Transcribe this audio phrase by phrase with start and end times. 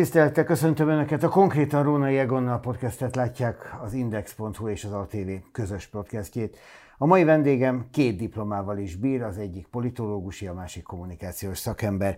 [0.00, 1.22] Tisztelettel köszöntöm Önöket!
[1.22, 6.58] A konkrétan Rónai Egonnal podcastet látják az Index.hu és az ATV közös podcastjét.
[6.98, 12.16] A mai vendégem két diplomával is bír, az egyik politológusi, a másik kommunikációs szakember.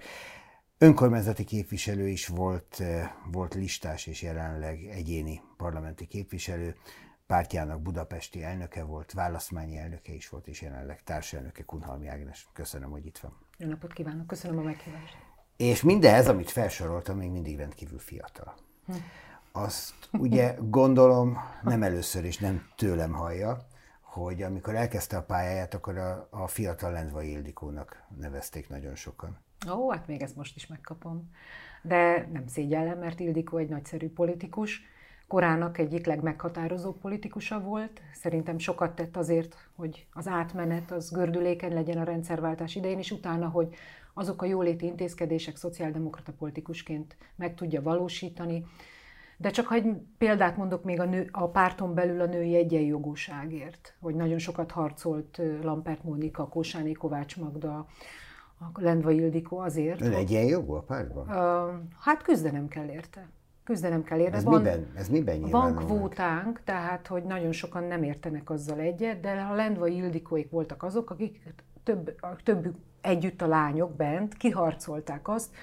[0.79, 6.75] Önkormányzati képviselő is volt, eh, volt listás és jelenleg egyéni parlamenti képviselő.
[7.27, 12.49] Pártjának budapesti elnöke volt, választmányi elnöke is volt, és jelenleg társelnöke Kunhalmi Ágnes.
[12.53, 13.37] Köszönöm, hogy itt van.
[13.59, 15.32] Jó napot kívánok, köszönöm a meghívást.
[15.57, 18.55] És mindez, amit felsoroltam, még mindig rendkívül fiatal.
[19.53, 23.67] Azt ugye gondolom nem először és nem tőlem hallja,
[24.01, 29.39] hogy amikor elkezdte a pályáját, akkor a, a fiatal Lendvai Ildikónak nevezték nagyon sokan.
[29.71, 31.31] Ó, hát még ezt most is megkapom.
[31.83, 34.81] De nem szégyellem, mert Ildikó egy nagyszerű politikus,
[35.29, 38.01] korának egyik legmeghatározóbb politikusa volt.
[38.15, 43.49] Szerintem sokat tett azért, hogy az átmenet az gördülékeny legyen a rendszerváltás idején, és utána,
[43.49, 43.75] hogy
[44.15, 48.65] azok a jóléti intézkedések szociáldemokrata politikusként meg tudja valósítani.
[49.37, 53.97] De csak ha egy példát mondok még a, nő, a párton belül a női egyenjogúságért,
[54.01, 57.87] hogy nagyon sokat harcolt Lampert Mónika, Kósáné Kovács Magda,
[58.59, 60.01] a Lendva Ildikó azért.
[60.01, 61.29] Ön egyenjogú a pártban?
[61.29, 63.29] Uh, hát küzdenem kell érte.
[63.65, 64.37] Küzdenem kell érte.
[64.37, 69.21] Ez van, miben, ez miben Van kvótánk, tehát hogy nagyon sokan nem értenek azzal egyet,
[69.21, 71.43] de a Lendva Ildikóik voltak azok, akik
[71.83, 75.55] több, többük együtt a lányok bent kiharcolták azt,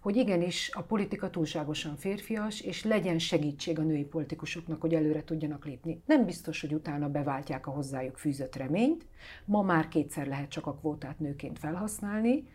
[0.00, 5.64] hogy igenis a politika túlságosan férfias, és legyen segítség a női politikusoknak, hogy előre tudjanak
[5.64, 6.02] lépni.
[6.06, 9.06] Nem biztos, hogy utána beváltják a hozzájuk fűzött reményt.
[9.44, 12.48] Ma már kétszer lehet csak a kvótát nőként felhasználni,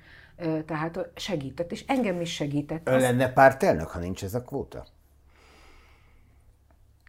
[0.66, 2.88] tehát segített, és engem is segített.
[2.88, 4.86] Ön lenne pártelnök, ha nincs ez a kvóta?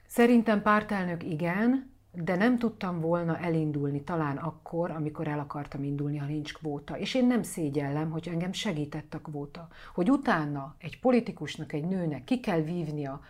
[0.06, 6.27] Szerintem pártelnök igen, de nem tudtam volna elindulni talán akkor, amikor el akartam indulni, ha
[6.27, 6.98] nincs kvóta.
[6.98, 9.69] És én nem szégyellem, hogy engem segített a kvóta.
[9.94, 13.20] Hogy utána egy politikusnak, egy nőnek ki kell vívnia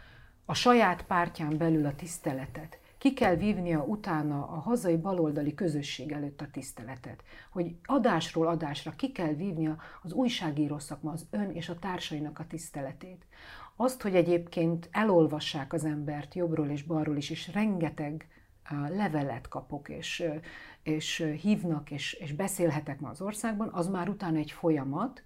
[0.44, 6.40] a saját pártján belül a tiszteletet, ki kell vívnia utána a hazai baloldali közösség előtt
[6.40, 11.78] a tiszteletet, hogy adásról adásra ki kell vívnia az újságíró szakma, az ön és a
[11.78, 13.26] társainak a tiszteletét.
[13.76, 18.28] Azt, hogy egyébként elolvassák az embert jobbról és balról is, és rengeteg
[18.88, 20.24] levelet kapok, és,
[20.82, 25.22] és hívnak, és, és beszélhetek ma az országban, az már utána egy folyamat,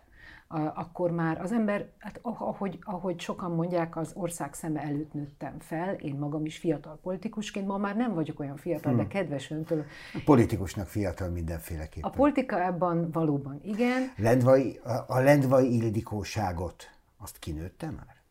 [0.75, 5.95] akkor már az ember, hát ahogy, ahogy sokan mondják, az ország szeme előtt nőttem fel,
[5.95, 9.01] én magam is fiatal politikusként, ma már nem vagyok olyan fiatal, hmm.
[9.01, 9.85] de kedves öntől.
[10.15, 12.11] A politikusnak fiatal mindenféleképpen.
[12.11, 14.13] A politika ebben valóban igen.
[14.17, 18.23] Lendvai, a, lendvai ildikóságot, azt kinőtte már?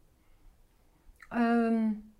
[1.41, 2.12] Um,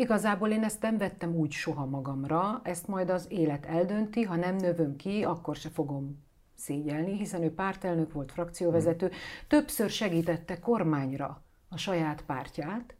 [0.00, 4.56] Igazából én ezt nem vettem úgy soha magamra, ezt majd az élet eldönti, ha nem
[4.56, 6.24] növöm ki, akkor se fogom
[6.54, 9.16] szégyelni, hiszen ő pártelnök volt, frakcióvezető, hmm.
[9.48, 12.94] többször segítette kormányra a saját pártját,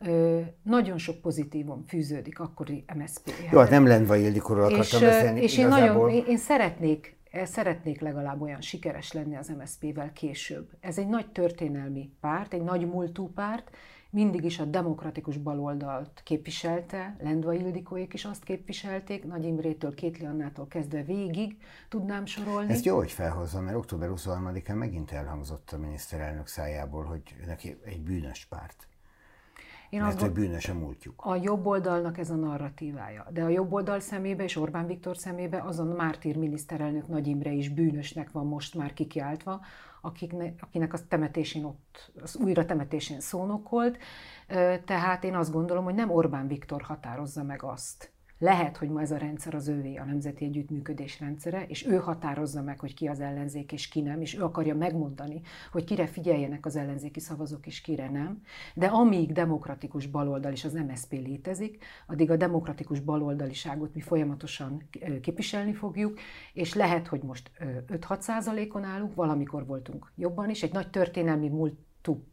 [0.00, 3.52] Ö, nagyon sok pozitívum fűződik akkori MSZP-hez.
[3.52, 8.00] Jó, hát nem Lendva Ildikóról akartam és, beszélni És én, nagyon, én, én szeretnék, szeretnék
[8.00, 10.70] legalább olyan sikeres lenni az MSZP-vel később.
[10.80, 13.70] Ez egy nagy történelmi párt, egy nagy múltú párt,
[14.10, 20.66] mindig is a demokratikus baloldalt képviselte, Lendva Ildikóék is azt képviselték, Nagy Imrétől, Kétli Annától
[20.66, 21.56] kezdve végig
[21.88, 22.72] tudnám sorolni.
[22.72, 28.02] Ezt jó, hogy felhozom, mert október 23-án megint elhangzott a miniszterelnök szájából, hogy neki egy
[28.02, 28.88] bűnös párt.
[29.90, 31.22] Én Mert hogy bűnös a múltjuk.
[31.24, 33.26] A jobb oldalnak ez a narratívája.
[33.30, 37.68] De a jobb oldal szemébe és Orbán Viktor szemébe azon Mártír miniszterelnök Nagy Imre is
[37.68, 39.60] bűnösnek van most már kikiáltva,
[40.00, 43.98] akikne, akinek a temetésén ott, az újra temetésén szónokolt.
[44.84, 49.10] Tehát én azt gondolom, hogy nem Orbán Viktor határozza meg azt, lehet, hogy ma ez
[49.10, 53.20] a rendszer az ővé, a Nemzeti Együttműködés rendszere, és ő határozza meg, hogy ki az
[53.20, 55.40] ellenzék és ki nem, és ő akarja megmondani,
[55.72, 58.42] hogy kire figyeljenek az ellenzéki szavazók és kire nem.
[58.74, 64.88] De amíg demokratikus baloldal és az MSZP létezik, addig a demokratikus baloldaliságot mi folyamatosan
[65.22, 66.18] képviselni fogjuk,
[66.52, 67.50] és lehet, hogy most
[67.88, 71.74] 5-6 százalékon állunk, valamikor voltunk jobban is, egy nagy történelmi múlt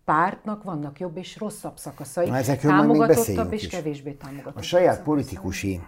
[0.04, 4.58] pártnak vannak jobb és rosszabb szakaszai, Na, támogatottabb és kevésbé támogatottabb.
[4.58, 5.80] A saját politikusi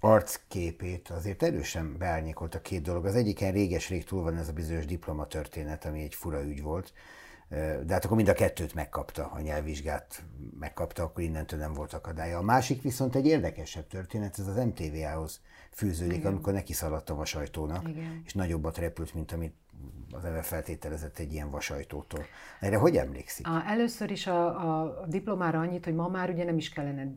[0.00, 3.06] arcképét azért erősen beárnyékolt a két dolog.
[3.06, 6.92] Az egyiken réges-rég túl van ez a bizonyos diplomatörténet, ami egy fura ügy volt,
[7.84, 10.22] de hát akkor mind a kettőt megkapta, a nyelvvizsgát
[10.58, 12.38] megkapta, akkor innentől nem volt akadálya.
[12.38, 15.40] A másik viszont egy érdekesebb történet, ez az MTV-hoz
[15.70, 16.32] fűződik, Igen.
[16.32, 18.22] amikor neki szaladtam a sajtónak, Igen.
[18.24, 19.54] és nagyobbat repült, mint amit
[20.12, 22.24] az ember feltételezett egy ilyen vasajtótól.
[22.60, 23.46] Erre hogy emlékszik?
[23.46, 27.12] A, először is a, a diplomára annyit, hogy ma már ugye nem is kellene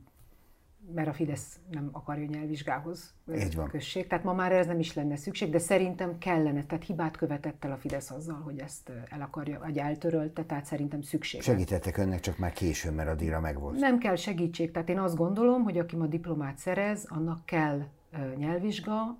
[0.95, 3.67] mert a Fidesz nem akarja nyelvvizsgához Így van.
[3.67, 4.07] község.
[4.07, 6.65] Tehát ma már ez nem is lenne szükség, de szerintem kellene.
[6.65, 11.01] Tehát hibát követett el a Fidesz azzal, hogy ezt el akarja, vagy eltörölte, tehát szerintem
[11.01, 11.41] szükség.
[11.41, 13.79] Segítettek önnek csak már későn, mert addigra megvolt.
[13.79, 14.71] Nem kell segítség.
[14.71, 17.81] Tehát én azt gondolom, hogy aki ma diplomát szerez, annak kell
[18.37, 19.17] nyelvvizsga,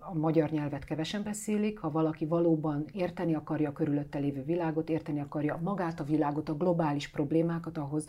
[0.00, 5.20] a magyar nyelvet kevesen beszélik, ha valaki valóban érteni akarja a körülötte lévő világot, érteni
[5.20, 8.06] akarja magát a világot, a globális problémákat, ahhoz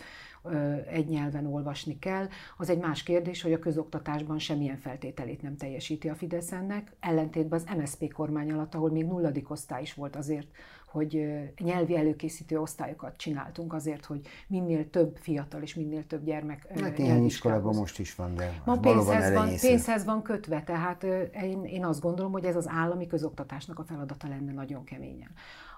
[0.91, 2.27] egy nyelven olvasni kell.
[2.57, 7.59] Az egy más kérdés, hogy a közoktatásban semmilyen feltételét nem teljesíti a Fidesz ennek, ellentétben
[7.59, 10.47] az MSZP kormány alatt, ahol még nulladik osztály is volt azért,
[10.93, 16.97] hogy nyelvi előkészítő osztályokat csináltunk azért, hogy minél több fiatal és minél több gyermek Hát
[16.97, 21.03] néhány iskolában most is van, de Ma pénzhez van, pénzhez van kötve, tehát
[21.33, 25.31] én, én azt gondolom, hogy ez az állami közoktatásnak a feladata lenne nagyon keményen.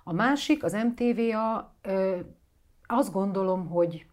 [0.03, 1.75] A másik, az MTVA,
[2.87, 4.05] azt gondolom, hogy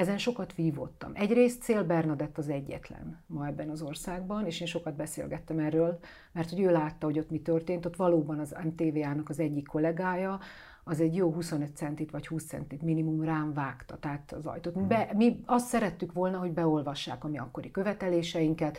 [0.00, 1.10] ezen sokat vívottam.
[1.14, 5.98] Egyrészt Cél Bernadett az egyetlen ma ebben az országban, és én sokat beszélgettem erről,
[6.32, 10.40] mert hogy ő látta, hogy ott mi történt, ott valóban az MTV-ának az egyik kollégája,
[10.84, 14.74] az egy jó 25 centit vagy 20 centit minimum rám vágta, tehát az ajtót.
[14.74, 18.78] Mi, be, mi azt szerettük volna, hogy beolvassák a mi akkori követeléseinket,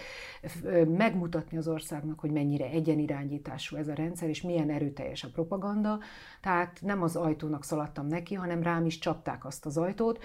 [0.87, 5.99] megmutatni az országnak, hogy mennyire egyenirányítású ez a rendszer, és milyen erőteljes a propaganda.
[6.41, 10.19] Tehát nem az ajtónak szaladtam neki, hanem rám is csapták azt az ajtót.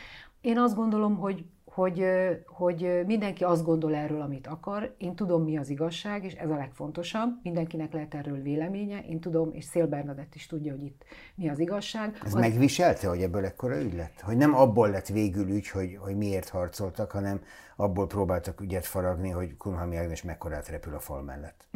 [0.47, 2.05] Én azt gondolom, hogy hogy,
[2.47, 4.95] hogy mindenki azt gondol erről, amit akar.
[4.99, 7.39] Én tudom, mi az igazság, és ez a legfontosabb.
[7.43, 9.01] Mindenkinek lehet erről véleménye.
[9.01, 11.05] Én tudom, és Szél Bernadett is tudja, hogy itt
[11.35, 12.21] mi az igazság.
[12.25, 12.41] Ez az...
[12.41, 14.21] megviselte, hogy ebből ekkora ügy lett?
[14.21, 17.41] Hogy nem abból lett végül ügy, hogy, hogy miért harcoltak, hanem
[17.77, 21.69] abból próbáltak ügyet faragni, hogy Kunhalmi Ágnes mekkorát repül a fal mellett.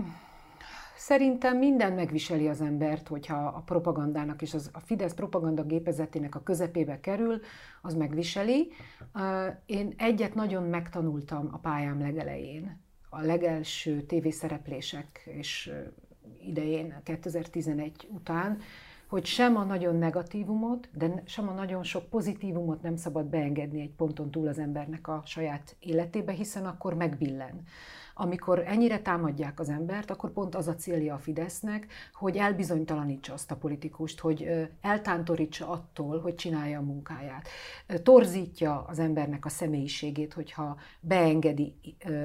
[1.00, 6.42] Szerintem minden megviseli az embert, hogyha a propagandának és az, a Fidesz propaganda gépezetének a
[6.42, 7.40] közepébe kerül,
[7.82, 8.72] az megviseli.
[9.66, 12.80] Én egyet nagyon megtanultam a pályám legelején.
[13.08, 15.72] A legelső tévészereplések és
[16.46, 18.58] idején, 2011 után,
[19.06, 23.94] hogy sem a nagyon negatívumot, de sem a nagyon sok pozitívumot nem szabad beengedni egy
[23.96, 27.64] ponton túl az embernek a saját életébe, hiszen akkor megbillen
[28.20, 33.50] amikor ennyire támadják az embert, akkor pont az a célja a Fidesznek, hogy elbizonytalanítsa azt
[33.50, 37.48] a politikust, hogy eltántorítsa attól, hogy csinálja a munkáját.
[38.02, 41.74] Torzítja az embernek a személyiségét, hogyha beengedi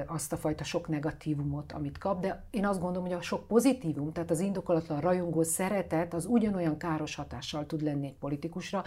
[0.06, 4.12] azt a fajta sok negatívumot, amit kap, de én azt gondolom, hogy a sok pozitívum,
[4.12, 8.84] tehát az indokolatlan rajongó szeretet, az ugyanolyan káros hatással tud lenni egy politikusra,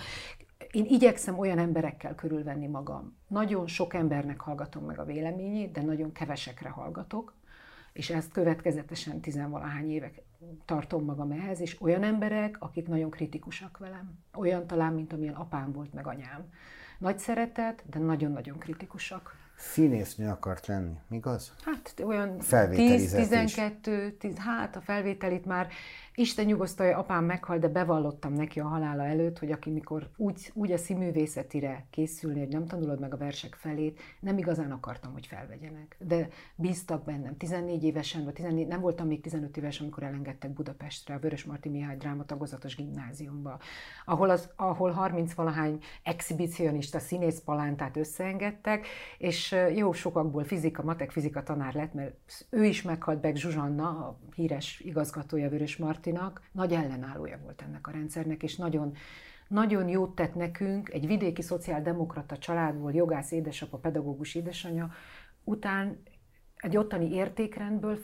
[0.72, 3.18] én igyekszem olyan emberekkel körülvenni magam.
[3.28, 7.34] Nagyon sok embernek hallgatom meg a véleményét, de nagyon kevesekre hallgatok,
[7.94, 10.22] és ezt következetesen tizenvalahány évek
[10.66, 14.20] tartom magam ehhez, és olyan emberek, akik nagyon kritikusak velem.
[14.34, 16.46] Olyan talán, mint amilyen apám volt, meg anyám.
[17.00, 19.38] Nagy szeretet, de nagyon-nagyon kritikusak.
[19.58, 21.54] Színésznő akart lenni, igaz?
[21.66, 25.68] Hát olyan 10-12, hát a felvételit már
[26.16, 30.72] Isten nyugosztalja, apám meghalt, de bevallottam neki a halála előtt, hogy aki mikor úgy, úgy
[30.72, 35.96] a színművészetire készülni, hogy nem tanulod meg a versek felét, nem igazán akartam, hogy felvegyenek.
[36.00, 37.38] De bíztak bennem.
[37.38, 41.70] 14 évesen, vagy 14, nem voltam még 15 éves, amikor elengedtek Budapestre, a Vörös Marti
[41.70, 43.60] Mihály drámatagozatos gimnáziumba,
[44.06, 51.44] ahol, az, ahol 30 valahány exhibicionista színész palántát összeengedtek, és jó sokakból fizika, matek fizika
[51.44, 52.16] tanár lett, mert
[52.50, 57.88] ő is meghalt Beck Zsuzsanna, a híres igazgatója Vörös Marti Martinak nagy ellenállója volt ennek
[57.88, 58.94] a rendszernek, és nagyon,
[59.48, 64.92] nagyon jót tett nekünk, egy vidéki szociáldemokrata családból, jogász édesapa, pedagógus édesanyja,
[65.44, 66.04] után
[66.56, 68.00] egy ottani értékrendből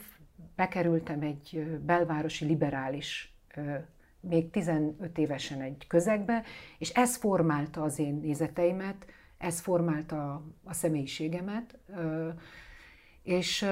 [0.56, 3.36] bekerültem egy belvárosi liberális,
[4.20, 6.42] még 15 évesen egy közegbe,
[6.78, 9.06] és ez formálta az én nézeteimet,
[9.38, 11.78] ez formálta a személyiségemet,
[13.22, 13.66] és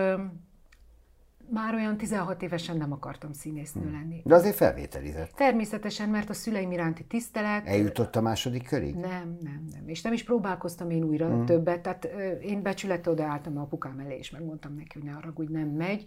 [1.51, 3.93] már olyan 16 évesen nem akartam színésznő hmm.
[3.93, 4.23] lenni.
[4.25, 5.31] De azért felvételizett.
[5.31, 7.67] Természetesen, mert a szüleim iránti tisztelet...
[7.67, 8.95] Eljutott a második körig?
[8.95, 9.83] Nem, nem, nem.
[9.89, 11.45] És nem is próbálkoztam én újra hmm.
[11.45, 11.81] többet.
[11.81, 12.05] Tehát
[12.43, 16.05] én becsülettel odaálltam a apukám elé, és megmondtam neki, hogy ne arra, hogy nem megy.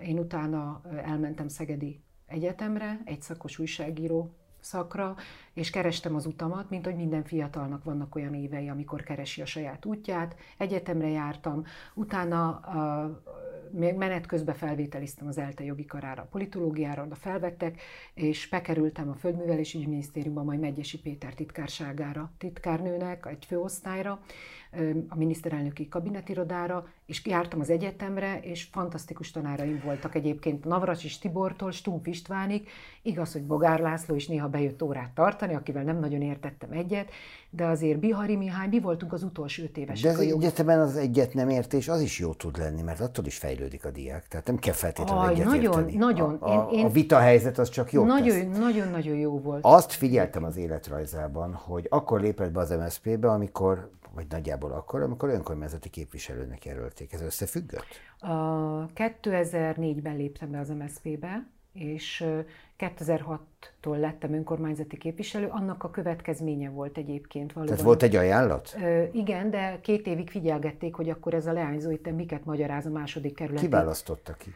[0.00, 5.14] Én utána elmentem Szegedi Egyetemre, egy szakos újságíró szakra,
[5.52, 9.84] és kerestem az utamat, mint hogy minden fiatalnak vannak olyan évei, amikor keresi a saját
[9.84, 10.36] útját.
[10.58, 11.64] Egyetemre jártam,
[11.94, 12.60] utána
[13.72, 17.80] menet közben felvételiztem az ELTE jogi karára, a politológiára, oda felvettek,
[18.14, 24.20] és bekerültem a Földművelési Minisztériumban, majd Megyesi Péter titkárságára, titkárnőnek, egy főosztályra,
[25.08, 32.06] a miniszterelnöki kabinetirodára, és jártam az egyetemre, és fantasztikus tanáraim voltak egyébként Navracsis Tibortól, Stumpf
[32.06, 32.68] Istvánig,
[33.02, 37.10] igaz, hogy Bogár László is néha bejött órát tartani, akivel nem nagyon értettem egyet,
[37.50, 40.12] de azért Bihari Mihály, mi voltunk az utolsó öt évesek.
[40.12, 43.38] De az egyetemen az egyet nem értés, az is jó tud lenni, mert attól is
[43.38, 45.96] fejlődik a diák, tehát nem kell feltétlenül Aj, egyet nagyon, érteni.
[45.96, 48.58] Nagyon, a, a, én, a vita helyzet az csak jó nagyon, tesz.
[48.58, 49.64] Nagyon, nagyon jó volt.
[49.64, 55.28] Azt figyeltem az életrajzában, hogy akkor lépett be az MSZP-be, amikor vagy nagyjából akkor, amikor
[55.28, 57.12] önkormányzati képviselőnek jelölték.
[57.12, 57.86] Ez összefüggött?
[58.18, 62.24] A 2004-ben léptem be az MSZP-be, és
[62.78, 67.74] 2006-tól lettem önkormányzati képviselő, annak a következménye volt egyébként valóban.
[67.74, 68.76] Tehát volt egy ajánlat?
[69.12, 73.34] Igen, de két évig figyelgették, hogy akkor ez a leányzó itt miket magyaráz a második
[73.34, 73.60] kerület.
[73.60, 74.50] Ki választotta ki?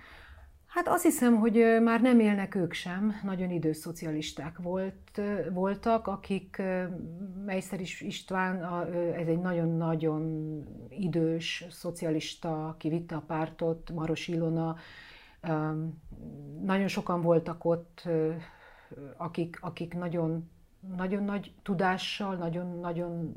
[0.72, 6.62] Hát azt hiszem, hogy már nem élnek ők sem, nagyon idős szocialisták volt, voltak, akik
[7.44, 8.64] Meister is István,
[9.14, 10.22] ez egy nagyon-nagyon
[10.88, 14.76] idős szocialista, aki vitte a pártot, Maros Ilona,
[16.62, 18.08] nagyon sokan voltak ott,
[19.16, 20.50] akik, akik nagyon,
[20.96, 23.36] nagyon nagy tudással, nagyon-nagyon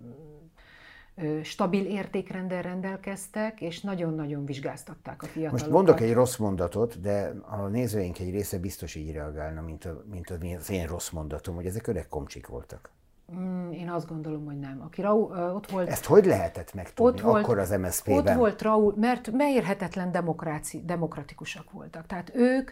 [1.43, 5.59] stabil értékrendel rendelkeztek, és nagyon-nagyon vizsgáztatták a fiatalokat.
[5.59, 10.03] Most mondok egy rossz mondatot, de a nézőink egy része biztos így reagálna, mint, a,
[10.09, 12.89] mint az én rossz mondatom, hogy ezek öreg komcsik voltak.
[13.33, 14.81] Mm, én azt gondolom, hogy nem.
[14.85, 15.89] Aki Raúl, ott volt...
[15.89, 18.17] Ezt hogy lehetett megtudni ott volt, akkor az MSZP-ben?
[18.17, 22.05] Ott volt Raúl, mert beérhetetlen demokráci, demokratikusak voltak.
[22.05, 22.71] Tehát ők,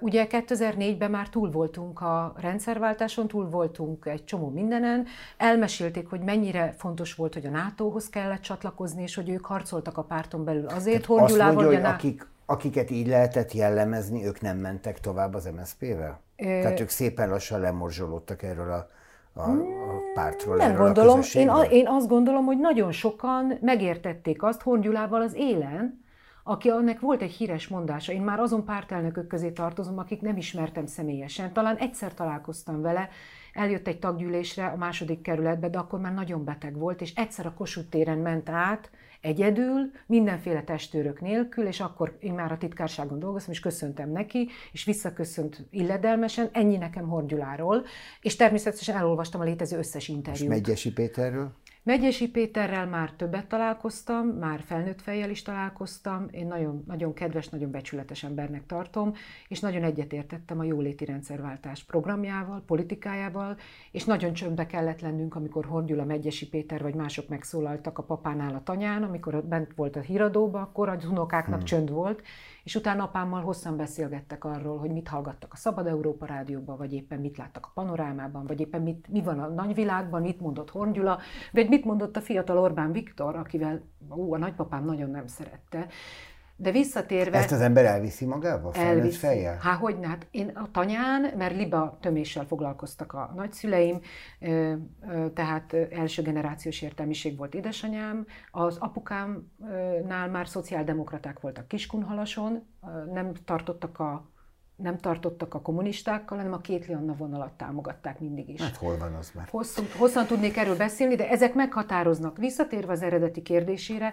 [0.00, 6.74] ugye 2004-ben már túl voltunk a rendszerváltáson, túl voltunk egy csomó mindenen, elmesélték, hogy mennyire
[6.78, 11.04] fontos volt, hogy a NATO-hoz kellett csatlakozni, és hogy ők harcoltak a párton belül azért,
[11.04, 16.20] hogy Azt mondja, hogy akik, akiket így lehetett jellemezni, ők nem mentek tovább az MSZP-vel?
[16.36, 18.88] Tehát ők szépen lassan lemorzsolódtak erről a
[19.34, 21.20] a, a pártról, Nem gondolom.
[21.20, 26.02] A én, én azt gondolom, hogy nagyon sokan megértették azt Horn Gyulával az élen,
[26.44, 28.12] aki annak volt egy híres mondása.
[28.12, 31.52] Én már azon pártelnökök közé tartozom, akik nem ismertem személyesen.
[31.52, 33.08] Talán egyszer találkoztam vele,
[33.52, 37.54] eljött egy taggyűlésre a második kerületbe, de akkor már nagyon beteg volt, és egyszer a
[37.54, 38.90] Kossuth téren ment át,
[39.24, 44.84] egyedül, mindenféle testőrök nélkül, és akkor én már a titkárságon dolgoztam, és köszöntem neki, és
[44.84, 47.84] visszaköszönt illedelmesen, ennyi nekem Horgyuláról,
[48.20, 50.42] és természetesen elolvastam a létező összes interjút.
[50.42, 51.52] És Megyesi Péterről?
[51.84, 57.70] Megyesi Péterrel már többet találkoztam, már felnőtt fejjel is találkoztam, én nagyon, nagyon kedves, nagyon
[57.70, 59.12] becsületes embernek tartom,
[59.48, 63.56] és nagyon egyetértettem a jóléti rendszerváltás programjával, politikájával,
[63.90, 68.62] és nagyon csöndbe kellett lennünk, amikor Hordyula Megyesi Péter vagy mások megszólaltak a papánál a
[68.62, 71.64] tanyán, amikor bent volt a híradóba, akkor a unokáknak hmm.
[71.64, 72.22] csönd volt,
[72.64, 77.20] és utána apámmal hosszan beszélgettek arról, hogy mit hallgattak a Szabad Európa rádióban, vagy éppen
[77.20, 81.18] mit láttak a panorámában, vagy éppen mit, mi van a nagyvilágban, mit mondott Horngyula,
[81.52, 85.86] vagy mit mondott a fiatal Orbán Viktor, akivel ú, a nagypapám nagyon nem szerette.
[86.56, 87.38] De visszatérve...
[87.38, 88.72] Ezt az ember elviszi magával?
[88.72, 89.18] Elviszi.
[89.18, 89.58] fejjel?
[89.60, 94.00] Há, hogy hát én a tanyán, mert liba töméssel foglalkoztak a nagyszüleim,
[95.34, 102.66] tehát első generációs értelmiség volt édesanyám, az apukámnál már szociáldemokraták voltak Kiskunhalason,
[103.12, 104.32] nem tartottak a
[104.76, 108.60] nem tartottak a kommunistákkal, hanem a két Anna vonalat támogatták mindig is.
[108.62, 109.48] Hát hol van az már?
[109.50, 112.38] Hosszú, hosszan tudnék erről beszélni, de ezek meghatároznak.
[112.38, 114.12] Visszatérve az eredeti kérdésére,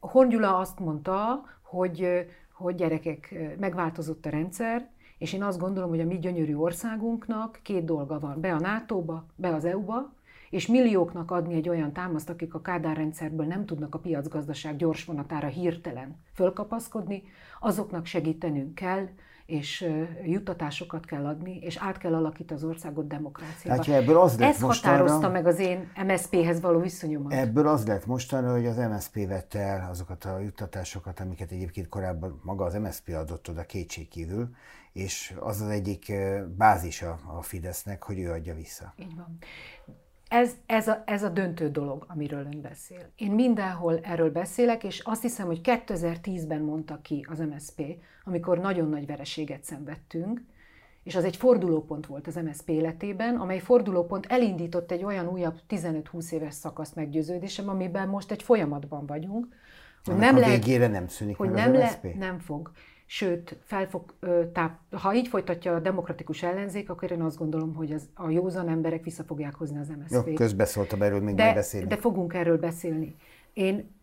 [0.00, 6.04] Hongyula azt mondta, hogy, hogy gyerekek, megváltozott a rendszer, és én azt gondolom, hogy a
[6.04, 8.40] mi gyönyörű országunknak két dolga van.
[8.40, 10.14] Be a NATO-ba, be az EU-ba,
[10.50, 15.04] és millióknak adni egy olyan támaszt, akik a Kádár rendszerből nem tudnak a piacgazdaság gyors
[15.04, 17.22] vonatára hirtelen fölkapaszkodni,
[17.60, 19.08] azoknak segítenünk kell,
[19.46, 19.88] és
[20.24, 23.84] juttatásokat kell adni, és át kell alakítani az országot demokráciába.
[23.84, 27.32] Hát, ebből az lett Ez mostanra, határozta meg az én MSZP-hez való viszonyomat.
[27.32, 32.40] Ebből az lett mostanra, hogy az MSZP vette el azokat a juttatásokat, amiket egyébként korábban
[32.42, 34.48] maga az MSZP adott oda kétségkívül,
[34.92, 36.12] és az az egyik
[36.56, 38.94] bázisa a Fidesznek, hogy ő adja vissza.
[38.96, 39.38] Így van.
[40.28, 43.10] Ez, ez, a, ez a döntő dolog, amiről ön beszél.
[43.16, 47.82] Én mindenhol erről beszélek, és azt hiszem, hogy 2010-ben mondta ki az MSP,
[48.24, 50.42] amikor nagyon nagy vereséget szenvedtünk,
[51.02, 56.30] és az egy fordulópont volt az MSZP életében, amely fordulópont elindított egy olyan újabb 15-20
[56.30, 59.46] éves szakaszt meggyőződésem, amiben most egy folyamatban vagyunk.
[60.04, 62.04] Hogy nem a lehet, végére nem szűnik hogy meg nem az MSZP?
[62.04, 62.70] Le, nem fog
[63.06, 64.14] sőt, fel fog,
[64.52, 68.68] táp, ha így folytatja a demokratikus ellenzék, akkor én azt gondolom, hogy az, a józan
[68.68, 70.26] emberek vissza fogják hozni az MSZP-t.
[70.26, 71.86] Jó, közbeszóltam erről, még de, beszélni.
[71.86, 73.16] De fogunk erről beszélni.
[73.52, 73.94] Én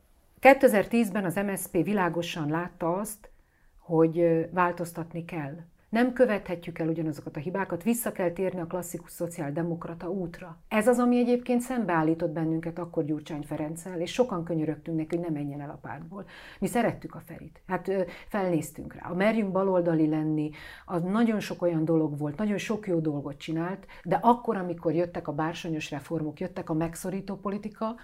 [0.42, 3.30] 2010-ben az MSZP világosan látta azt,
[3.78, 5.56] hogy változtatni kell.
[5.94, 10.58] Nem követhetjük el ugyanazokat a hibákat, vissza kell térni a klasszikus szociáldemokrata útra.
[10.68, 15.32] Ez az, ami egyébként szembeállított bennünket akkor Gyurcsány Ferenccel, és sokan könyörögtünk neki, hogy ne
[15.32, 16.26] menjen el a pártból.
[16.60, 17.92] Mi szerettük a Ferit, hát
[18.28, 19.10] felnéztünk rá.
[19.10, 20.50] A merjünk baloldali lenni,
[20.86, 25.28] az nagyon sok olyan dolog volt, nagyon sok jó dolgot csinált, de akkor, amikor jöttek
[25.28, 27.96] a bársonyos reformok, jöttek a megszorító politika,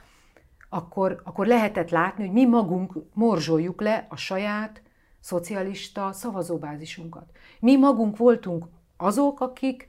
[0.69, 4.81] akkor, akkor lehetett látni, hogy mi magunk morzsoljuk le a saját
[5.19, 7.25] szocialista szavazóbázisunkat.
[7.59, 8.65] Mi magunk voltunk
[8.97, 9.87] azok, akik,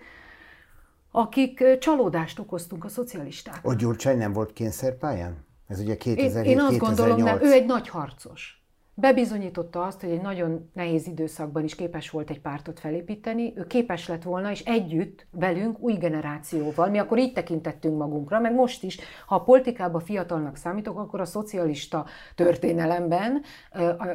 [1.10, 3.60] akik csalódást okoztunk a szocialisták.
[3.62, 5.44] A Gyurcsány nem volt kényszerpályán?
[5.66, 8.59] Ez ugye 2007 Én, én azt gondolom, mert ő egy nagy harcos
[8.94, 14.08] bebizonyította azt, hogy egy nagyon nehéz időszakban is képes volt egy pártot felépíteni, ő képes
[14.08, 18.98] lett volna, és együtt velünk, új generációval, mi akkor így tekintettünk magunkra, meg most is,
[19.26, 23.42] ha a politikában fiatalnak számítok, akkor a szocialista történelemben,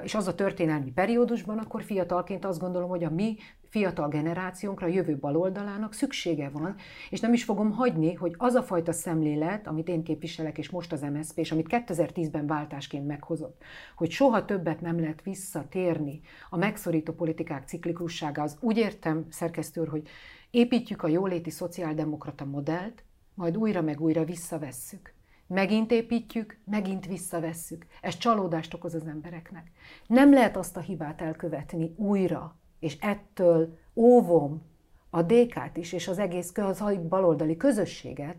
[0.03, 3.35] és az a történelmi periódusban, akkor fiatalként azt gondolom, hogy a mi
[3.75, 6.75] fiatal generációnkra, a jövő baloldalának szüksége van,
[7.09, 10.91] és nem is fogom hagyni, hogy az a fajta szemlélet, amit én képviselek, és most
[10.91, 13.61] az MSZP, és amit 2010-ben váltásként meghozott,
[13.95, 18.57] hogy soha többet nem lehet visszatérni a megszorító politikák ciklikusságához.
[18.59, 20.07] Úgy értem, szerkesztő hogy
[20.51, 23.03] építjük a jóléti szociáldemokrata modellt,
[23.33, 25.13] majd újra meg újra visszavesszük.
[25.47, 27.85] Megint építjük, megint visszavesszük.
[28.01, 29.71] Ez csalódást okoz az embereknek.
[30.07, 34.61] Nem lehet azt a hibát elkövetni újra, és ettől óvom
[35.09, 38.35] a DK-t is, és az egész az baloldali közösséget,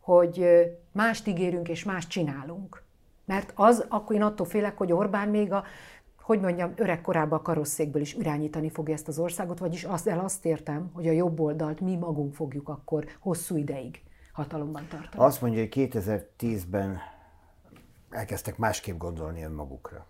[0.00, 0.46] hogy
[0.92, 2.82] mást ígérünk és mást csinálunk.
[3.24, 5.64] Mert az, akkor én attól félek, hogy Orbán még a,
[6.20, 10.18] hogy mondjam, öreg korában a karosszékből is irányítani fogja ezt az országot, vagyis azt, el
[10.18, 14.02] azt értem, hogy a jobb oldalt mi magunk fogjuk akkor hosszú ideig
[14.32, 15.24] hatalomban tartani.
[15.24, 16.98] Azt mondja, hogy 2010-ben
[18.10, 20.06] elkezdtek másképp gondolni önmagukra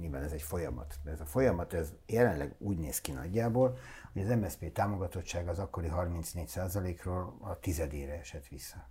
[0.00, 3.78] nyilván ez egy folyamat, de ez a folyamat ez jelenleg úgy néz ki nagyjából,
[4.12, 8.88] hogy az MSZP támogatottság az akkori 34%-ról a tizedére esett vissza.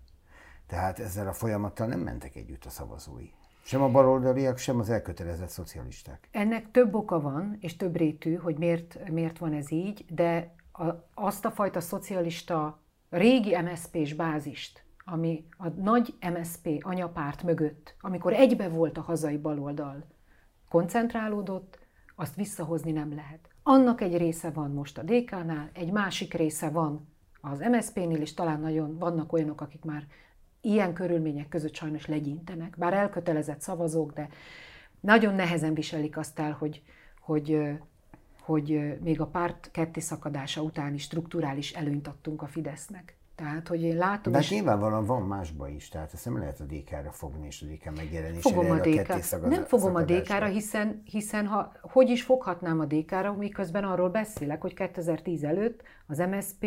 [0.67, 3.29] Tehát ezzel a folyamattal nem mentek együtt a szavazói.
[3.63, 6.27] Sem a baloldaliak, sem az elkötelezett szocialisták.
[6.31, 10.85] Ennek több oka van, és több rétű, hogy miért, miért van ez így, de a,
[11.13, 18.69] azt a fajta szocialista régi MSZP-s bázist, ami a nagy MSZP anyapárt mögött, amikor egybe
[18.69, 20.05] volt a hazai baloldal,
[20.75, 21.79] koncentrálódott,
[22.15, 23.49] azt visszahozni nem lehet.
[23.63, 27.07] Annak egy része van most a DK-nál, egy másik része van
[27.41, 30.07] az MSZP-nél, és talán nagyon vannak olyanok, akik már
[30.61, 34.29] ilyen körülmények között sajnos legyintenek, bár elkötelezett szavazók, de
[34.99, 36.81] nagyon nehezen viselik azt el, hogy,
[37.19, 37.69] hogy,
[38.41, 43.17] hogy még a párt ketté szakadása után is strukturális előnyt adtunk a Fidesznek.
[43.35, 44.33] Tehát, hogy én látom...
[44.33, 47.65] De hát nyilvánvalóan van másba is, tehát ezt nem lehet a DK-ra fogni, és a
[47.65, 49.09] DK megjelenésére fogom a, DK,
[49.43, 54.09] a Nem fogom a DK-ra, hiszen, hiszen ha, hogy is foghatnám a DK-ra, miközben arról
[54.09, 56.65] beszélek, hogy 2010 előtt az MSP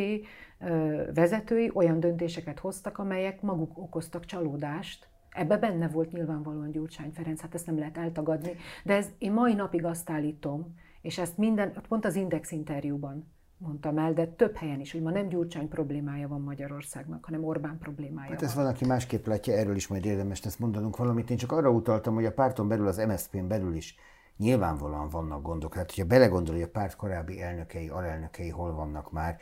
[1.15, 7.55] vezetői olyan döntéseket hoztak, amelyek maguk okoztak csalódást, Ebbe benne volt nyilvánvalóan Gyurcsány Ferenc, hát
[7.55, 12.05] ezt nem lehet eltagadni, de ez, én mai napig azt állítom, és ezt minden, pont
[12.05, 16.40] az Index interjúban mondtam el, de több helyen is, hogy ma nem Gyurcsány problémája van
[16.40, 20.59] Magyarországnak, hanem Orbán problémája Hát ez van, aki másképp látja, erről is majd érdemes ezt
[20.59, 21.31] mondanunk valamit.
[21.31, 23.97] Én csak arra utaltam, hogy a párton belül, az MSZP-n belül is
[24.37, 25.75] nyilvánvalóan vannak gondok.
[25.75, 29.38] Hát, hogyha belegondol, hogy a párt korábbi elnökei, alelnökei hol vannak már,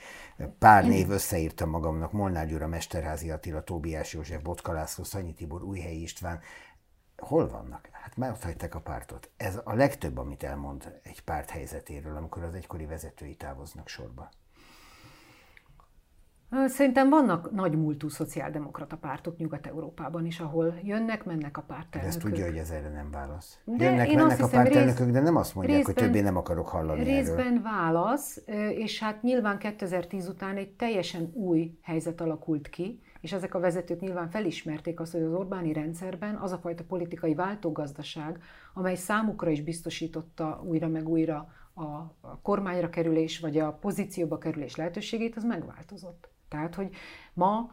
[0.59, 6.03] pár név összeírtam magamnak, Molnár Gyura, Mesterházi Attila, Tóbiás József, Botka László, Szanyi Tibor, Újhelyi
[6.03, 6.41] István,
[7.17, 7.89] hol vannak?
[8.21, 9.31] Hát hagyták a pártot.
[9.37, 14.29] Ez a legtöbb, amit elmond egy párt helyzetéről, amikor az egykori vezetői távoznak sorba.
[16.67, 22.01] Szerintem vannak nagy múltú szociáldemokrata pártok Nyugat-Európában is, ahol jönnek, mennek a pártelnökök.
[22.01, 23.59] De ezt tudja, hogy ez erre nem válasz.
[23.65, 26.37] De jönnek, én mennek a pártelnökök, rész, de nem azt mondják, részben, hogy többé nem
[26.37, 27.63] akarok hallani Részben erről.
[27.63, 33.61] válasz, és hát nyilván 2010 után egy teljesen új helyzet alakult ki, és ezek a
[33.61, 38.43] vezetők nyilván felismerték azt, hogy az Orbáni rendszerben az a fajta politikai váltógazdaság,
[38.75, 45.37] amely számukra is biztosította újra meg újra a kormányra kerülés, vagy a pozícióba kerülés lehetőségét,
[45.37, 46.29] az megváltozott.
[46.49, 46.91] Tehát, hogy
[47.33, 47.71] ma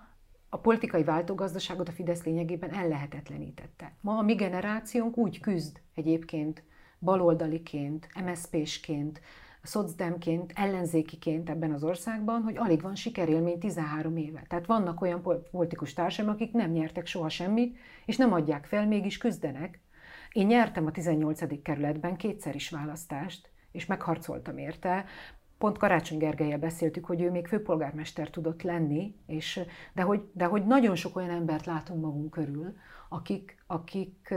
[0.49, 3.93] a politikai váltógazdaságot a Fidesz lényegében ellehetetlenítette.
[4.01, 6.63] Ma a mi generációnk úgy küzd egyébként
[6.99, 9.21] baloldaliként, MSZP-sként,
[9.63, 14.43] szocdemként, ellenzékiként ebben az országban, hogy alig van sikerélmény 13 éve.
[14.47, 15.21] Tehát vannak olyan
[15.51, 19.79] politikus társaim, akik nem nyertek soha semmit, és nem adják fel, mégis küzdenek.
[20.31, 21.61] Én nyertem a 18.
[21.61, 25.05] kerületben kétszer is választást, és megharcoltam érte.
[25.57, 29.59] Pont Karácsony Gergelye beszéltük, hogy ő még főpolgármester tudott lenni, és,
[29.93, 32.75] de, hogy, de hogy nagyon sok olyan embert látunk magunk körül,
[33.09, 34.33] akik, akik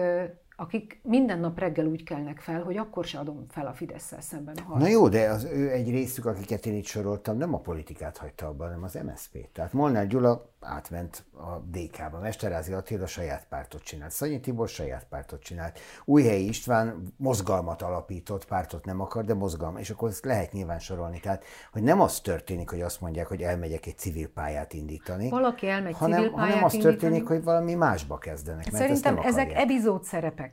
[0.57, 4.57] akik minden nap reggel úgy kelnek fel, hogy akkor se adom fel a fidesz szemben
[4.57, 4.83] a harcot.
[4.83, 8.47] Na jó, de az ő egy részük, akiket én itt soroltam, nem a politikát hagyta
[8.47, 9.53] abban, hanem az MSZP.
[9.53, 12.19] Tehát Molnár Gyula átment a DK-ba.
[12.19, 14.11] Mesterázi Attila saját pártot csinált.
[14.11, 15.79] Szanyi Tibor saját pártot csinált.
[16.05, 19.79] Újhelyi István mozgalmat alapított, pártot nem akar, de mozgalma.
[19.79, 21.21] És akkor ezt lehet nyilván sorolni.
[21.21, 25.29] Tehát, hogy nem az történik, hogy azt mondják, hogy elmegyek egy civil pályát indítani.
[25.29, 26.97] Valaki elmegy hanem, civil pályát hanem az indítani.
[26.97, 28.71] történik, hogy valami másba kezdenek.
[28.71, 30.46] Mert Szerintem ezek epizód szerepek.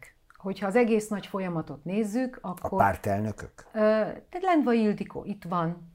[0.43, 2.79] Hogyha az egész nagy folyamatot nézzük, A akkor...
[2.79, 3.51] pártelnökök?
[3.73, 5.91] Ö, Tehát Lendva Ildikó itt van.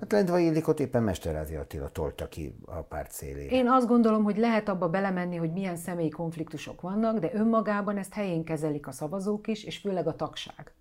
[0.00, 3.50] Hát Lendva Ildikot éppen Mesterázi Attila tolta ki a párt szélére.
[3.50, 8.14] Én azt gondolom, hogy lehet abba belemenni, hogy milyen személyi konfliktusok vannak, de önmagában ezt
[8.14, 10.72] helyén kezelik a szavazók is, és főleg a tagság.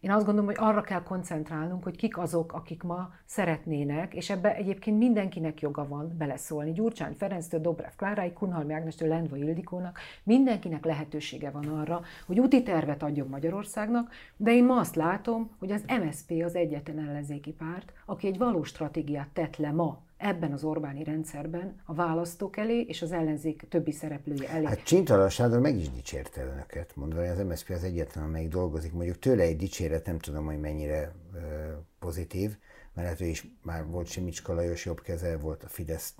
[0.00, 4.54] Én azt gondolom, hogy arra kell koncentrálnunk, hogy kik azok, akik ma szeretnének, és ebbe
[4.54, 6.72] egyébként mindenkinek joga van beleszólni.
[6.72, 13.02] Gyurcsány Ferenctől, Dobrev Kláráig, Kunhalmi Ágnestől, Lendva Ildikónak, mindenkinek lehetősége van arra, hogy úti tervet
[13.02, 18.26] adjon Magyarországnak, de én ma azt látom, hogy az MSP az egyetlen ellenzéki párt, aki
[18.26, 23.12] egy valós stratégiát tett le ma ebben az Orbáni rendszerben a választók elé és az
[23.12, 24.64] ellenzék többi szereplője elé.
[24.64, 28.92] Hát Csintala Sándor meg is dicsérte önöket, mondva, hogy az MSZP az egyetlen, amelyik dolgozik.
[28.92, 31.38] Mondjuk tőle egy dicséret, nem tudom, hogy mennyire ö,
[31.98, 32.56] pozitív,
[32.94, 36.14] mert hát ő is már volt Simicska Lajos jobb keze, volt a Fidesz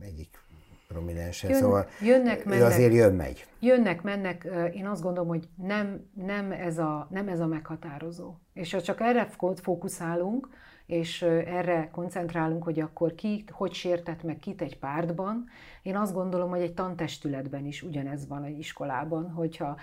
[0.00, 0.42] egyik
[0.88, 2.66] prominense, Jön- szóval jönnek, mennek.
[2.66, 3.46] azért jön-megy.
[3.60, 8.34] Jönnek, mennek, én azt gondolom, hogy nem, nem, ez, a, nem ez a meghatározó.
[8.52, 10.48] És ha csak erre fó- fókuszálunk,
[10.86, 15.44] és erre koncentrálunk, hogy akkor ki, hogy sértett meg kit egy pártban,
[15.82, 19.76] én azt gondolom, hogy egy tantestületben is ugyanez van egy iskolában, hogyha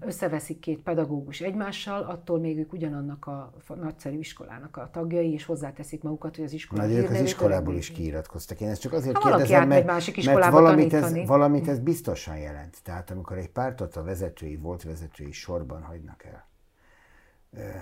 [0.00, 6.02] összeveszik két pedagógus egymással, attól még ők ugyanannak a nagyszerű iskolának a tagjai, és hozzáteszik
[6.02, 8.60] magukat, hogy az iskola Na, ők az iskolából is kiiratkoztak.
[8.60, 11.26] Én ezt csak azért Ha kérdezem, mert, másik mert iskolába valamit, ez, tanítani.
[11.26, 12.76] valamit ez biztosan jelent.
[12.82, 16.48] Tehát amikor egy pártot a vezetői, volt vezetői sorban hagynak el,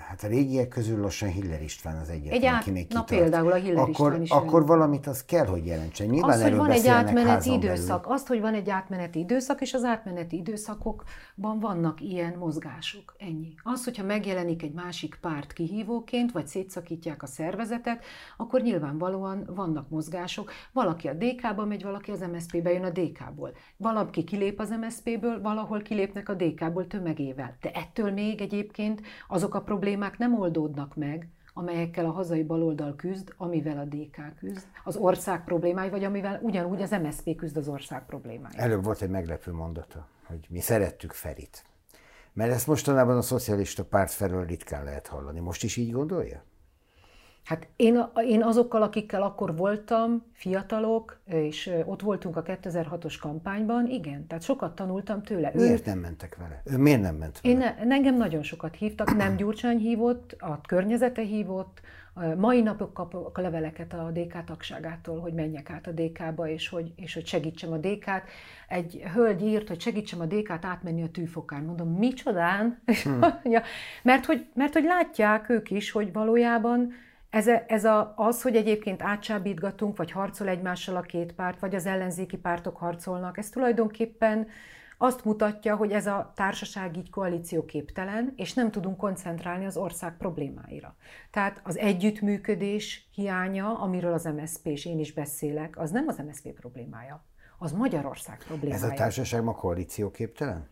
[0.07, 3.21] hát a régiek közül lassan Hiller István az egyetlen, Egy át- aki még na kitart.
[3.21, 6.07] például a Hiller akkor, István is Akkor valamit az kell, hogy jelentsen.
[6.07, 7.75] Nyilván Az, hogy van egy átmeneti házon belül.
[7.75, 13.15] időszak, azt, hogy van egy átmeneti időszak, és az átmeneti időszakokban vannak ilyen mozgások.
[13.17, 13.53] Ennyi.
[13.63, 18.03] Az, hogyha megjelenik egy másik párt kihívóként, vagy szétszakítják a szervezetet,
[18.37, 20.51] akkor nyilvánvalóan vannak mozgások.
[20.73, 23.51] Valaki a DK-ba megy, valaki az MSZP-be jön a DK-ból.
[23.77, 27.57] Valaki kilép az MSZP-ből, valahol kilépnek a DK-ból tömegével.
[27.61, 33.33] De ettől még egyébként azok a problémák nem oldódnak meg, amelyekkel a hazai baloldal küzd,
[33.37, 38.05] amivel a DK küzd, az ország problémái, vagy amivel ugyanúgy az MSZP küzd az ország
[38.05, 38.51] problémái.
[38.55, 41.63] Előbb volt egy meglepő mondata, hogy mi szerettük Ferit.
[42.33, 45.39] Mert ezt mostanában a szocialista párt felől ritkán lehet hallani.
[45.39, 46.43] Most is így gondolja?
[47.49, 54.27] Hát én, én azokkal, akikkel akkor voltam, fiatalok, és ott voltunk a 2006-os kampányban, igen,
[54.27, 55.51] tehát sokat tanultam tőle.
[55.53, 56.61] Miért nem mentek vele?
[56.65, 57.53] Ő miért nem ment vele?
[57.53, 61.81] Én ne, engem nagyon sokat hívtak, nem Gyurcsány hívott, a környezete hívott,
[62.37, 67.13] mai napok kapok leveleket a DK tagságától, hogy menjek át a DK-ba, és hogy, és
[67.13, 68.23] hogy segítsem a DK-t.
[68.67, 71.63] Egy hölgy írt, hogy segítsem a DK-t átmenni a tűfokán.
[71.63, 72.79] Mondom, micsodán?
[73.03, 73.19] Hmm.
[74.03, 76.93] mert, hogy, mert hogy látják ők is, hogy valójában
[77.29, 81.75] ez, a, ez a, az, hogy egyébként átsábítgatunk, vagy harcol egymással a két párt, vagy
[81.75, 84.47] az ellenzéki pártok harcolnak, ez tulajdonképpen
[85.01, 90.95] azt mutatja, hogy ez a társaság így koalícióképtelen, és nem tudunk koncentrálni az ország problémáira.
[91.31, 96.51] Tehát az együttműködés hiánya, amiről az MSZP és én is beszélek, az nem az MSZP
[96.51, 97.23] problémája,
[97.57, 98.85] az Magyarország problémája.
[98.85, 100.67] Ez a társaság ma koalícióképtelen?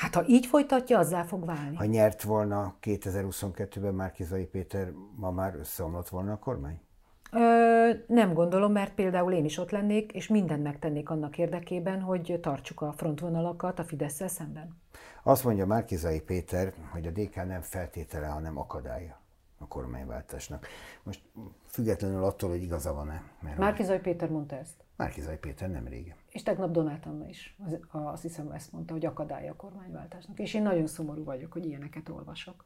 [0.00, 1.76] Hát ha így folytatja, azzá fog válni.
[1.76, 6.80] Ha nyert volna 2022-ben Márkizai Péter, ma már összeomlott volna a kormány?
[7.32, 12.38] Ö, nem gondolom, mert például én is ott lennék, és mindent megtennék annak érdekében, hogy
[12.42, 14.80] tartsuk a frontvonalakat a fidesz szemben.
[15.22, 19.20] Azt mondja Márkizai Péter, hogy a DK nem feltétele, hanem akadálya
[19.58, 20.66] a kormányváltásnak.
[21.02, 21.22] Most
[21.66, 23.22] függetlenül attól, hogy igaza van-e.
[23.56, 24.84] Márkizai Péter mondta ezt.
[24.96, 26.16] Márkizai Péter nem régen.
[26.30, 30.38] És tegnap Donát Anna is, az, azt hiszem ezt mondta, hogy akadálya a kormányváltásnak.
[30.38, 32.64] És én nagyon szomorú vagyok, hogy ilyeneket olvasok.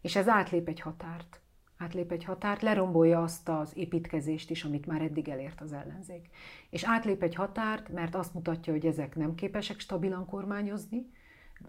[0.00, 1.40] És ez átlép egy határt.
[1.76, 6.28] Átlép egy határt, lerombolja azt az építkezést is, amit már eddig elért az ellenzék.
[6.70, 11.10] És átlép egy határt, mert azt mutatja, hogy ezek nem képesek stabilan kormányozni,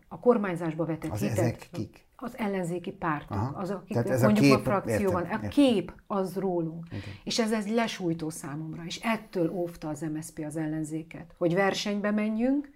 [0.07, 1.37] a kormányzásba vetett Az hitet.
[1.37, 2.04] ezek kik?
[2.15, 3.59] Az ellenzéki pártok, Aha.
[3.59, 5.21] az, akik Tehát ez a mondjuk a, kép- frakcióban.
[5.23, 5.49] értem, a értem.
[5.49, 6.87] kép az rólunk.
[7.23, 12.69] És ez, ez lesújtó számomra, és ettől óvta az MSZP az ellenzéket, hogy versenybe menjünk,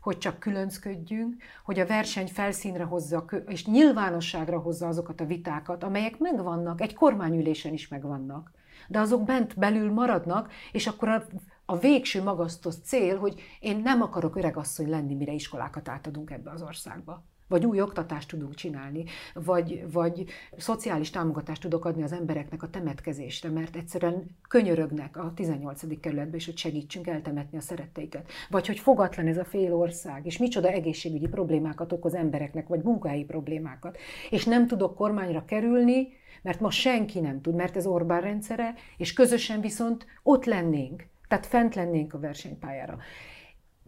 [0.00, 5.84] hogy csak különcködjünk, hogy a verseny felszínre hozza, a és nyilvánosságra hozza azokat a vitákat,
[5.84, 8.50] amelyek megvannak, egy kormányülésen is megvannak.
[8.88, 11.22] De azok bent belül maradnak, és akkor a
[11.66, 16.62] a végső magasztos cél, hogy én nem akarok öregasszony lenni, mire iskolákat átadunk ebbe az
[16.62, 19.04] országba vagy új oktatást tudunk csinálni,
[19.34, 20.24] vagy, vagy
[20.56, 26.00] szociális támogatást tudok adni az embereknek a temetkezésre, mert egyszerűen könyörögnek a 18.
[26.00, 28.30] kerületbe is, hogy segítsünk eltemetni a szeretteiket.
[28.50, 33.24] Vagy hogy fogatlan ez a fél ország, és micsoda egészségügyi problémákat okoz embereknek, vagy munkahelyi
[33.24, 33.98] problémákat.
[34.30, 36.08] És nem tudok kormányra kerülni,
[36.42, 41.46] mert ma senki nem tud, mert ez Orbán rendszere, és közösen viszont ott lennénk, tehát
[41.46, 42.98] fent lennénk a versenypályára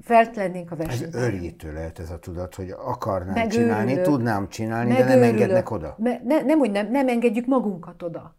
[0.01, 1.21] felt lennénk a versenyben.
[1.21, 3.53] Ez örjítő lehet ez a tudat, hogy akarnám Megőrülök.
[3.53, 5.15] csinálni, tudnám csinálni, Megőrülök.
[5.15, 5.97] de nem engednek oda.
[5.99, 8.37] Me, ne, nem, hogy nem, nem engedjük magunkat oda.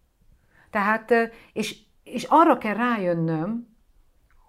[0.69, 1.11] Tehát,
[1.53, 3.75] és, és arra kell rájönnöm,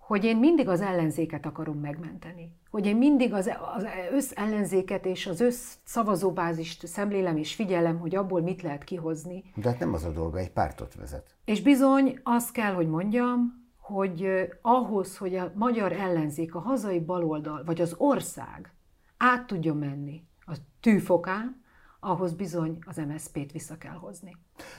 [0.07, 2.57] hogy én mindig az ellenzéket akarom megmenteni.
[2.71, 8.15] Hogy én mindig az, az össz ellenzéket és az össz szavazóbázist szemlélem és figyelem, hogy
[8.15, 9.45] abból mit lehet kihozni.
[9.55, 11.37] De hát nem az a dolga, egy pártot vezet.
[11.45, 17.65] És bizony azt kell, hogy mondjam, hogy ahhoz, hogy a magyar ellenzék, a hazai baloldal,
[17.65, 18.73] vagy az ország
[19.17, 21.63] át tudja menni a tűfokán,
[22.01, 24.37] ahhoz bizony az MSZP-t vissza kell hozni.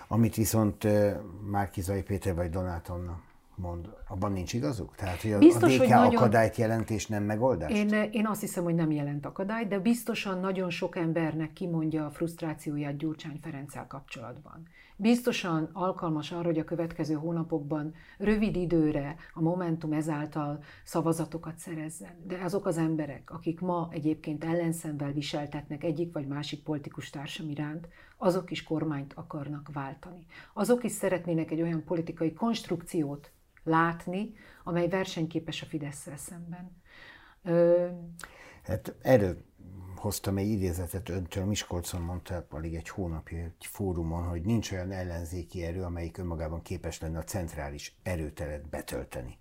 [0.07, 0.87] Amit viszont
[1.51, 3.21] Márkizai Péter vagy Donátonna
[3.55, 4.95] mond, abban nincs igazuk?
[4.95, 6.15] Tehát, hogy a, biztos, a DK hogy nagyon...
[6.15, 7.75] akadályt jelent és nem megoldást?
[7.75, 12.11] Én, én azt hiszem, hogy nem jelent akadályt, de biztosan nagyon sok embernek kimondja a
[12.11, 14.67] frusztrációját Gyurcsány Ferenccel kapcsolatban
[15.01, 22.23] biztosan alkalmas arra, hogy a következő hónapokban rövid időre a Momentum ezáltal szavazatokat szerezzen.
[22.27, 27.87] De azok az emberek, akik ma egyébként ellenszemvel viseltetnek egyik vagy másik politikus társam iránt,
[28.17, 30.25] azok is kormányt akarnak váltani.
[30.53, 33.31] Azok is szeretnének egy olyan politikai konstrukciót
[33.63, 34.33] látni,
[34.63, 36.81] amely versenyképes a fidesz szemben.
[37.43, 37.87] Ö...
[38.63, 39.48] Hát erről
[39.99, 45.63] hoztam egy idézetet öntől, Miskolcon mondta alig egy hónapja egy fórumon, hogy nincs olyan ellenzéki
[45.63, 49.37] erő, amelyik önmagában képes lenne a centrális erőteret betölteni.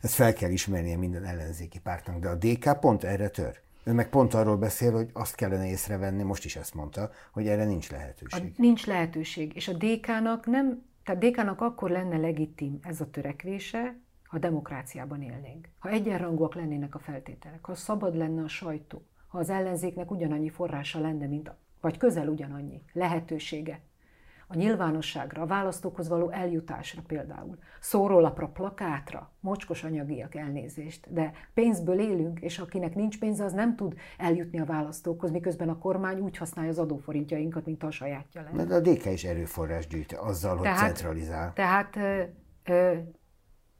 [0.00, 3.60] Ezt fel kell ismernie minden ellenzéki pártnak, de a DK pont erre tör.
[3.84, 7.64] Ő meg pont arról beszél, hogy azt kellene észrevenni, most is ezt mondta, hogy erre
[7.64, 8.52] nincs lehetőség.
[8.56, 13.96] A, nincs lehetőség, és a DK-nak nem, tehát DK-nak akkor lenne legitim ez a törekvése,
[14.24, 15.68] ha demokráciában élnénk.
[15.78, 21.00] Ha egyenrangúak lennének a feltételek, ha szabad lenne a sajtó, ha az ellenzéknek ugyanannyi forrása
[21.00, 23.80] lenne, mint, vagy közel ugyanannyi lehetősége
[24.46, 32.40] a nyilvánosságra, a választókhoz való eljutásra például, szórólapra, plakátra, mocskos anyagiak elnézést, de pénzből élünk,
[32.40, 36.70] és akinek nincs pénze, az nem tud eljutni a választókhoz, miközben a kormány úgy használja
[36.70, 38.64] az adóforintjainkat, mint a sajátja lenne.
[38.64, 41.52] De a DK is erőforrás gyűjt azzal, hogy tehát, centralizál.
[41.52, 42.22] Tehát ö,
[42.64, 42.96] ö,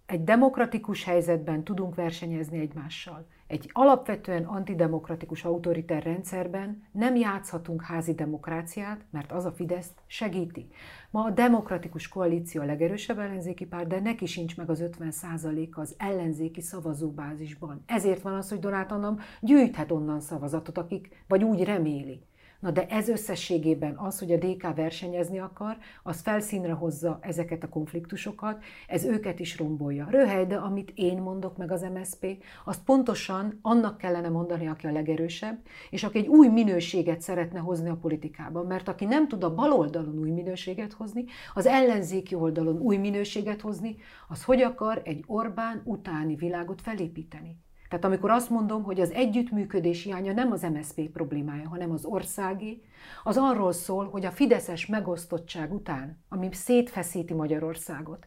[0.07, 3.27] egy demokratikus helyzetben tudunk versenyezni egymással.
[3.53, 10.69] Egy alapvetően antidemokratikus autoriter rendszerben nem játszhatunk házi demokráciát, mert az a Fidesz segíti.
[11.11, 15.95] Ma a demokratikus koalíció a legerősebb ellenzéki párt, de neki sincs meg az 50% az
[15.99, 17.83] ellenzéki szavazóbázisban.
[17.87, 22.23] Ezért van az, hogy Donát Annam gyűjthet onnan szavazatot, akik vagy úgy reméli,
[22.63, 27.69] Na de ez összességében az, hogy a DK versenyezni akar, az felszínre hozza ezeket a
[27.69, 30.07] konfliktusokat, ez őket is rombolja.
[30.11, 34.93] Röhely, de amit én mondok meg az MSP, azt pontosan annak kellene mondani, aki a
[34.93, 35.59] legerősebb,
[35.91, 38.67] és aki egy új minőséget szeretne hozni a politikában.
[38.67, 43.61] Mert aki nem tud a bal oldalon új minőséget hozni, az ellenzéki oldalon új minőséget
[43.61, 43.97] hozni,
[44.29, 47.62] az hogy akar egy Orbán utáni világot felépíteni.
[47.93, 52.83] Tehát amikor azt mondom, hogy az együttműködés hiánya nem az MSZP problémája, hanem az országi,
[53.23, 58.27] az arról szól, hogy a fideszes megosztottság után, ami szétfeszíti Magyarországot,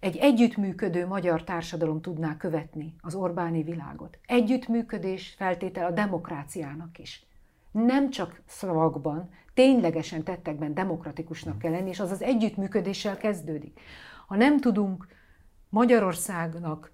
[0.00, 4.18] egy együttműködő magyar társadalom tudná követni az Orbáni világot.
[4.26, 7.26] Együttműködés feltétel a demokráciának is.
[7.70, 13.80] Nem csak szavakban, ténylegesen tettekben demokratikusnak kell lenni, és az az együttműködéssel kezdődik.
[14.26, 15.06] Ha nem tudunk
[15.68, 16.90] Magyarországnak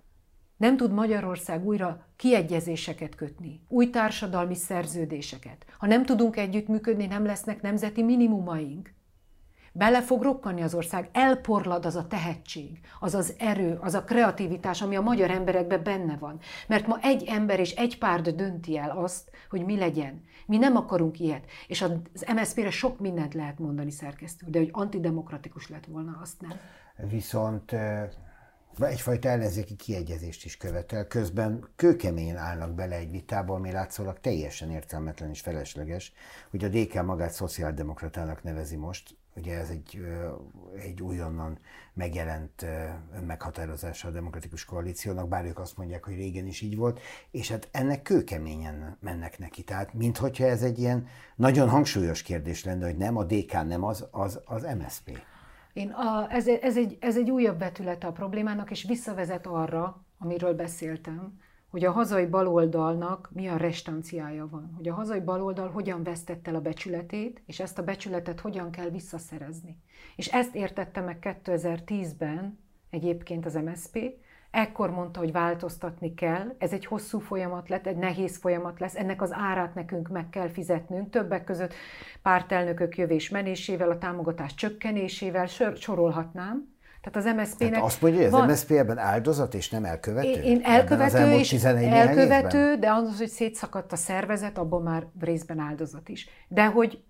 [0.59, 5.65] nem tud Magyarország újra kiegyezéseket kötni, új társadalmi szerződéseket.
[5.79, 8.97] Ha nem tudunk együttműködni, nem lesznek nemzeti minimumaink.
[9.73, 14.83] Bele fog rokkani az ország, elporlad az a tehetség, az az erő, az a kreativitás,
[14.83, 16.39] ami a magyar emberekben benne van.
[16.67, 20.23] Mert ma egy ember és egy párt dönti el azt, hogy mi legyen.
[20.47, 21.45] Mi nem akarunk ilyet.
[21.67, 26.53] És az MSZP-re sok mindent lehet mondani szerkesztő, de hogy antidemokratikus lett volna, azt nem.
[27.09, 27.75] Viszont
[28.79, 35.31] egyfajta ellenzéki kiegyezést is követel, közben kőkeményen állnak bele egy vitába, ami látszólag teljesen értelmetlen
[35.31, 36.13] és felesleges,
[36.51, 40.07] hogy a DK magát szociáldemokratának nevezi most, ugye ez egy,
[40.83, 41.59] egy újonnan
[41.95, 42.67] megjelent
[43.27, 47.01] meghatározása a demokratikus koalíciónak, bár ők azt mondják, hogy régen is így volt,
[47.31, 49.63] és hát ennek kőkeményen mennek neki.
[49.63, 54.07] Tehát, minthogyha ez egy ilyen nagyon hangsúlyos kérdés lenne, hogy nem a DK, nem az,
[54.11, 55.21] az, az MSZP.
[55.73, 60.55] Én a, ez, ez, egy, ez egy újabb vetülete a problémának, és visszavezet arra, amiről
[60.55, 66.57] beszéltem, hogy a hazai baloldalnak milyen restanciája van, hogy a hazai baloldal hogyan vesztette el
[66.57, 69.77] a becsületét, és ezt a becsületet hogyan kell visszaszerezni.
[70.17, 72.59] És ezt értette meg 2010-ben
[72.91, 73.99] egyébként az MSP,
[74.51, 79.23] ekkor mondta, hogy változtatni kell, ez egy hosszú folyamat lett, egy nehéz folyamat lesz, ennek
[79.23, 81.75] az árát nekünk meg kell fizetnünk, többek között
[82.23, 87.75] pártelnökök jövés menésével, a támogatás csökkenésével, sorolhatnám, tehát az MSZP-nek...
[87.75, 88.49] Hát azt mondja, hogy az van...
[88.51, 90.43] MSZP ebben áldozat és nem elkövető?
[90.43, 96.29] Én elkövető és elkövető, de az, hogy szétszakadt a szervezet, abban már részben áldozat is.
[96.49, 97.03] De hogy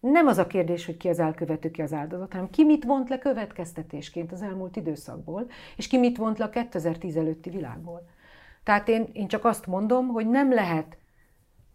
[0.00, 3.08] nem az a kérdés, hogy ki az elkövető, ki az áldozat, hanem ki mit vont
[3.08, 8.08] le következtetésként az elmúlt időszakból, és ki mit vont le a 2010 előtti világból.
[8.62, 10.96] Tehát én, én csak azt mondom, hogy nem lehet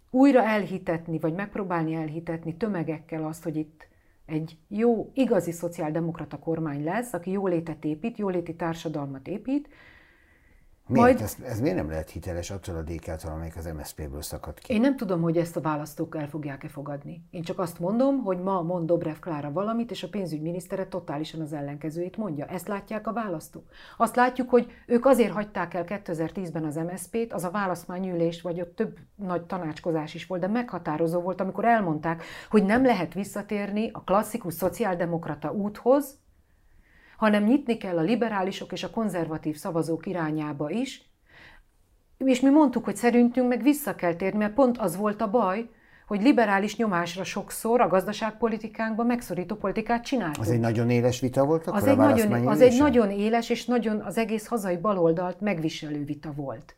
[0.09, 3.87] újra elhitetni, vagy megpróbálni elhitetni tömegekkel azt, hogy itt
[4.25, 9.69] egy jó, igazi szociáldemokrata kormány lesz, aki jólétet épít, jóléti társadalmat épít,
[10.87, 11.05] Miért?
[11.05, 11.21] Majd...
[11.21, 14.73] Ez, ez miért nem lehet hiteles attól a DK-tól, amelyik az MSZP-ből szakad ki?
[14.73, 17.23] Én nem tudom, hogy ezt a választók el fogják-e fogadni.
[17.29, 21.53] Én csak azt mondom, hogy ma mond Dobrev Klára valamit, és a pénzügyminisztere totálisan az
[21.53, 22.45] ellenkezőjét mondja.
[22.45, 23.63] Ezt látják a választók.
[23.97, 28.75] Azt látjuk, hogy ők azért hagyták el 2010-ben az MSZP-t, az a választmányülés, vagy ott
[28.75, 34.03] több nagy tanácskozás is volt, de meghatározó volt, amikor elmondták, hogy nem lehet visszatérni a
[34.03, 36.21] klasszikus szociáldemokrata úthoz,
[37.23, 41.09] hanem nyitni kell a liberálisok és a konzervatív szavazók irányába is,
[42.17, 45.69] és mi mondtuk, hogy szerintünk meg vissza kell térni, mert pont az volt a baj,
[46.07, 50.45] hogy liberális nyomásra sokszor a gazdaságpolitikánkban megszorító politikát csináltunk.
[50.45, 53.65] Az egy nagyon éles vita volt akkor az egy, nagyon, az egy nagyon éles és
[53.65, 56.75] nagyon az egész hazai baloldalt megviselő vita volt.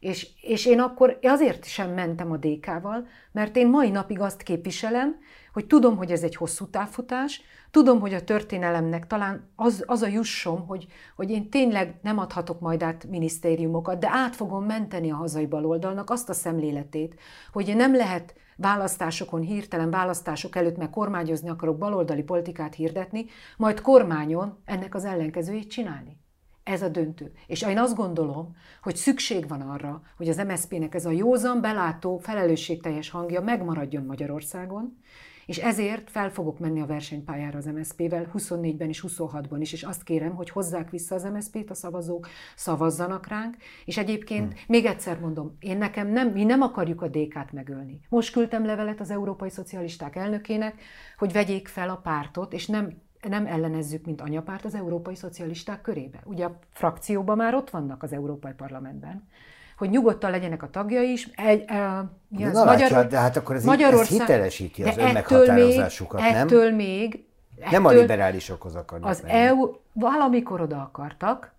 [0.00, 5.16] És, és én akkor azért sem mentem a DK-val, mert én mai napig azt képviselem,
[5.58, 10.06] hogy tudom, hogy ez egy hosszú távfutás, tudom, hogy a történelemnek talán az, az a
[10.06, 15.16] jussom, hogy, hogy én tényleg nem adhatok majd át minisztériumokat, de át fogom menteni a
[15.16, 17.14] hazai baloldalnak azt a szemléletét,
[17.52, 24.58] hogy nem lehet választásokon, hirtelen választások előtt, meg kormányozni akarok baloldali politikát hirdetni, majd kormányon
[24.64, 26.16] ennek az ellenkezőjét csinálni.
[26.62, 27.32] Ez a döntő.
[27.46, 32.18] És én azt gondolom, hogy szükség van arra, hogy az MSZP-nek ez a józan, belátó,
[32.18, 34.98] felelősségteljes hangja megmaradjon Magyarországon,
[35.48, 40.02] és ezért fel fogok menni a versenypályára az MSZP-vel 24-ben és 26-ban is, és azt
[40.02, 44.62] kérem, hogy hozzák vissza az MSZP-t a szavazók, szavazzanak ránk, és egyébként hmm.
[44.66, 48.00] még egyszer mondom, én nekem nem, mi nem akarjuk a DK-t megölni.
[48.08, 50.80] Most küldtem levelet az Európai Szocialisták elnökének,
[51.16, 56.20] hogy vegyék fel a pártot, és nem nem ellenezzük, mint anyapárt az európai szocialisták körébe.
[56.24, 59.28] Ugye a frakcióban már ott vannak az Európai Parlamentben
[59.78, 61.28] hogy nyugodtan legyenek a tagjai is.
[61.36, 64.96] Egy, e, mi az, Na, Magyar, látja, de hát akkor ez, Magyarország, ez hitelesíti az
[64.96, 66.46] önmeghatározásukat, még, nem?
[66.46, 67.24] Ettől még...
[67.56, 69.32] Ettől, nem a liberálisokhoz akarnak Az menni.
[69.34, 71.52] EU valamikor oda akartak,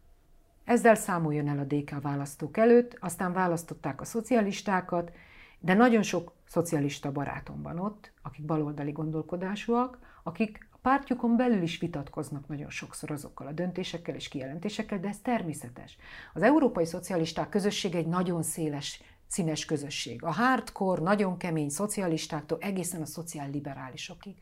[0.66, 5.12] ezzel számoljon el a DK választók előtt, aztán választották a szocialistákat,
[5.60, 12.48] de nagyon sok szocialista barátom van ott, akik baloldali gondolkodásúak, akik pártjukon belül is vitatkoznak
[12.48, 15.98] nagyon sokszor azokkal a döntésekkel és kijelentésekkel, de ez természetes.
[16.34, 20.24] Az európai szocialisták közösség egy nagyon széles színes közösség.
[20.24, 24.36] A hardcore, nagyon kemény szocialistáktól egészen a szociálliberálisokig.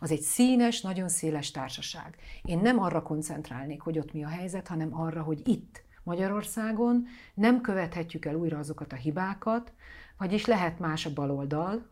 [0.00, 2.16] Az egy színes, nagyon széles társaság.
[2.44, 7.60] Én nem arra koncentrálnék, hogy ott mi a helyzet, hanem arra, hogy itt, Magyarországon nem
[7.60, 9.72] követhetjük el újra azokat a hibákat,
[10.18, 11.90] vagyis lehet más a baloldal,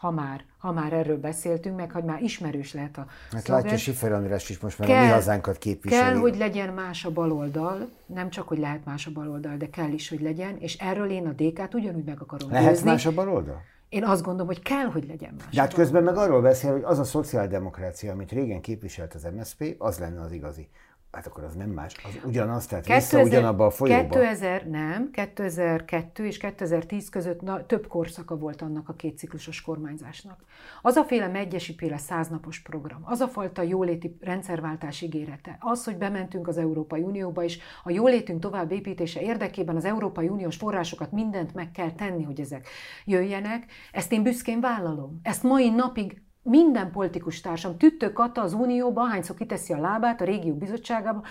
[0.00, 3.62] ha már, ha már erről beszéltünk, meg hogy már ismerős lehet a Hát szolgált.
[3.64, 6.02] látja Sifer András is most már kell, a mi hazánkat képviseli.
[6.02, 9.90] Kell, hogy legyen más a baloldal, nem csak, hogy lehet más a baloldal, de kell
[9.90, 12.90] is, hogy legyen, és erről én a DK-t ugyanúgy meg akarom Lehet győzni.
[12.90, 13.62] más a baloldal?
[13.88, 15.54] Én azt gondolom, hogy kell, hogy legyen más.
[15.54, 19.74] De hát közben meg arról beszél, hogy az a szociáldemokrácia, amit régen képviselt az MSZP,
[19.78, 20.68] az lenne az igazi.
[21.12, 24.08] Hát akkor az nem más, az ugyanaz, tehát 2000, vissza ugyanabba a folyóba.
[24.08, 30.44] 2000, nem, 2002 és 2010 között na, több korszaka volt annak a kétciklusos kormányzásnak.
[30.82, 36.48] Az a féle megyesipéle száznapos program, az a fajta jóléti rendszerváltás ígérete, az, hogy bementünk
[36.48, 41.70] az Európai Unióba, és a jólétünk tovább építése érdekében az Európai Uniós forrásokat mindent meg
[41.70, 42.68] kell tenni, hogy ezek
[43.04, 45.20] jöjjenek, ezt én büszkén vállalom.
[45.22, 50.24] Ezt mai napig minden politikus társam, Tüttő Kata az Unióban, hányszor kiteszi a lábát a
[50.24, 51.22] régió bizottságában,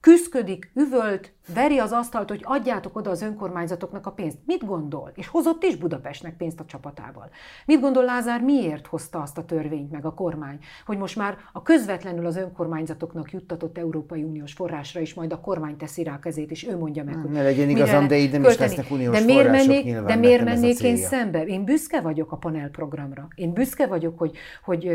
[0.00, 4.38] küszködik, üvölt, veri az asztalt, hogy adjátok oda az önkormányzatoknak a pénzt.
[4.46, 5.12] Mit gondol?
[5.14, 7.28] És hozott is Budapestnek pénzt a csapatával.
[7.66, 11.62] Mit gondol Lázár, miért hozta azt a törvényt meg a kormány, hogy most már a
[11.62, 16.50] közvetlenül az önkormányzatoknak juttatott Európai Uniós forrásra is majd a kormány teszi rá a kezét,
[16.50, 19.24] és ő mondja meg, hogy ne legyen igazam, de így nem is lesznek uniós de
[19.24, 21.44] miért mennék, De miért mennék én szembe?
[21.44, 23.28] Én büszke vagyok a panel programra.
[23.34, 24.90] Én büszke vagyok hogy, hogy,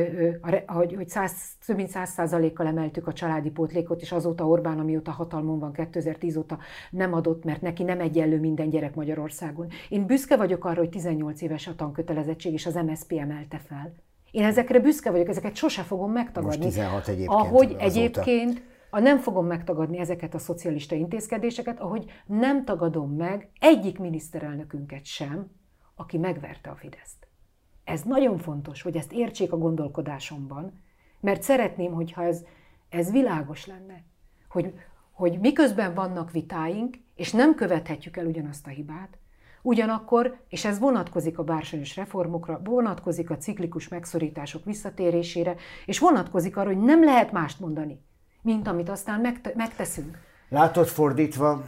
[0.67, 1.32] hogy, hogy 100,
[1.65, 6.38] több mint száz százalékkal emeltük a családi pótlékot, és azóta Orbán, amióta hatalmon van 2010
[6.39, 6.59] óta
[6.89, 9.67] nem adott, mert neki nem egyenlő minden gyerek Magyarországon.
[9.89, 13.93] Én büszke vagyok arra, hogy 18 éves a tankötelezettség, és az MSZP emelte fel.
[14.31, 16.63] Én ezekre büszke vagyok, ezeket sose fogom megtagadni.
[16.63, 17.29] Most 16 egyébként.
[17.29, 17.83] Ahogy azóta.
[17.83, 25.05] egyébként a nem fogom megtagadni ezeket a szocialista intézkedéseket, ahogy nem tagadom meg egyik miniszterelnökünket
[25.05, 25.51] sem,
[25.95, 27.27] aki megverte a Fideszt.
[27.83, 30.81] Ez nagyon fontos, hogy ezt értsék a gondolkodásomban,
[31.19, 32.43] mert szeretném, hogyha ez,
[32.89, 34.03] ez világos lenne,
[34.49, 34.73] hogy,
[35.20, 39.17] hogy miközben vannak vitáink, és nem követhetjük el ugyanazt a hibát,
[39.61, 45.55] Ugyanakkor, és ez vonatkozik a bársonyos reformokra, vonatkozik a ciklikus megszorítások visszatérésére,
[45.86, 48.01] és vonatkozik arra, hogy nem lehet mást mondani,
[48.41, 50.17] mint amit aztán megteszünk.
[50.49, 51.63] Látod fordítva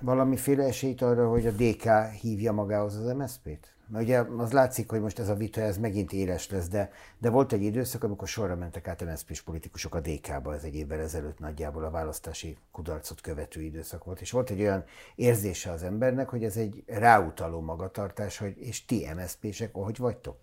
[0.00, 1.88] valamiféle esélyt arra, hogy a DK
[2.20, 3.74] hívja magához az MSZP-t?
[3.90, 7.30] Mert ugye az látszik, hogy most ez a vita ez megint éles lesz, de, de
[7.30, 11.38] volt egy időszak, amikor sorra mentek át MSZP-s politikusok a DK-ba, ez egy évvel ezelőtt
[11.38, 14.84] nagyjából a választási kudarcot követő időszak volt, és volt egy olyan
[15.14, 20.36] érzése az embernek, hogy ez egy ráutaló magatartás, hogy és ti MSZP-sek, ahogy vagytok?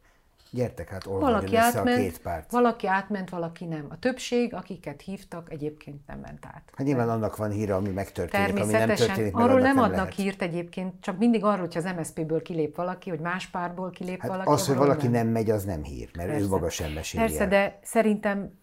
[0.51, 2.51] Gyertek hát, valaki átment, a két párt.
[2.51, 3.85] Valaki átment, valaki nem.
[3.89, 6.63] A többség, akiket hívtak, egyébként nem ment át.
[6.75, 9.97] Hát nyilván annak van híre, ami megtörténik, ami nem történik meg, Arról nem, nem adnak
[9.97, 10.15] lehet.
[10.15, 14.29] hírt egyébként, csak mindig arról, hogyha az MSZP-ből kilép valaki, hogy más párból kilép hát
[14.29, 14.49] valaki.
[14.49, 15.23] Az, hogy valaki nem.
[15.23, 16.43] nem megy, az nem hír, mert Persze.
[16.45, 17.47] ő maga sem meséli Persze, el.
[17.47, 18.59] de szerintem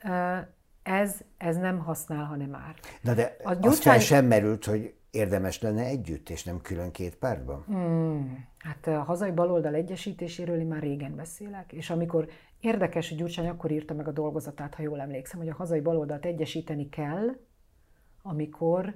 [0.83, 2.75] ez, ez nem használ, hanem már.
[3.01, 3.71] Na de a gyurcsány...
[3.71, 7.65] azt fel sem merült, hogy érdemes lenne együtt, és nem külön két pártban?
[7.67, 8.47] Hmm.
[8.59, 12.29] Hát a hazai baloldal egyesítéséről én már régen beszélek, és amikor
[12.61, 16.25] érdekes, hogy Gyurcsány akkor írta meg a dolgozatát, ha jól emlékszem, hogy a hazai baloldalt
[16.25, 17.37] egyesíteni kell,
[18.23, 18.95] amikor,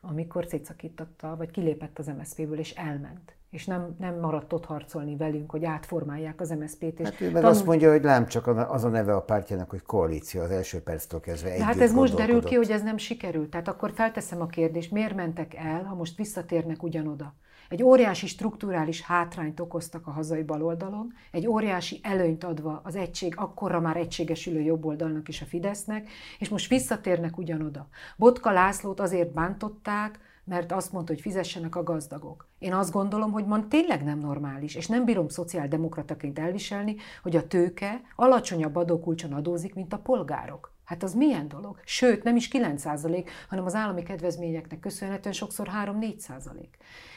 [0.00, 5.50] amikor szétszakította, vagy kilépett az MSZP-ből, és elment és nem, nem maradt ott harcolni velünk,
[5.50, 7.02] hogy átformálják az MSZP-t.
[7.02, 7.48] Hát ő meg tanul...
[7.48, 11.20] azt mondja, hogy lám csak az a neve a pártjának, hogy koalíció az első perctől
[11.20, 13.50] kezdve együtt Hát ez most derül ki, hogy ez nem sikerült.
[13.50, 17.34] Tehát akkor felteszem a kérdést, miért mentek el, ha most visszatérnek ugyanoda?
[17.68, 23.80] Egy óriási strukturális hátrányt okoztak a hazai baloldalon, egy óriási előnyt adva az egység, akkorra
[23.80, 27.88] már egységesülő jobboldalnak és a Fidesznek, és most visszatérnek ugyanoda.
[28.16, 30.18] Botka Lászlót azért bántották,
[30.48, 32.46] mert azt mondta, hogy fizessenek a gazdagok.
[32.58, 37.46] Én azt gondolom, hogy man tényleg nem normális, és nem bírom szociáldemokrataként elviselni, hogy a
[37.46, 40.76] tőke alacsonyabb adókulcson adózik, mint a polgárok.
[40.88, 41.80] Hát az milyen dolog?
[41.84, 46.66] Sőt, nem is 9%, hanem az állami kedvezményeknek köszönhetően sokszor 3-4%.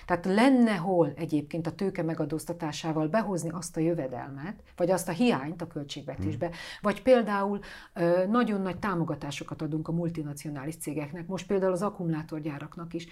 [0.05, 5.61] Tehát lenne hol egyébként a tőke megadóztatásával behozni azt a jövedelmet, vagy azt a hiányt
[5.61, 6.55] a költségvetésbe, hmm.
[6.82, 7.59] vagy például
[8.30, 13.07] nagyon nagy támogatásokat adunk a multinacionális cégeknek, most például az akkumulátorgyáraknak is.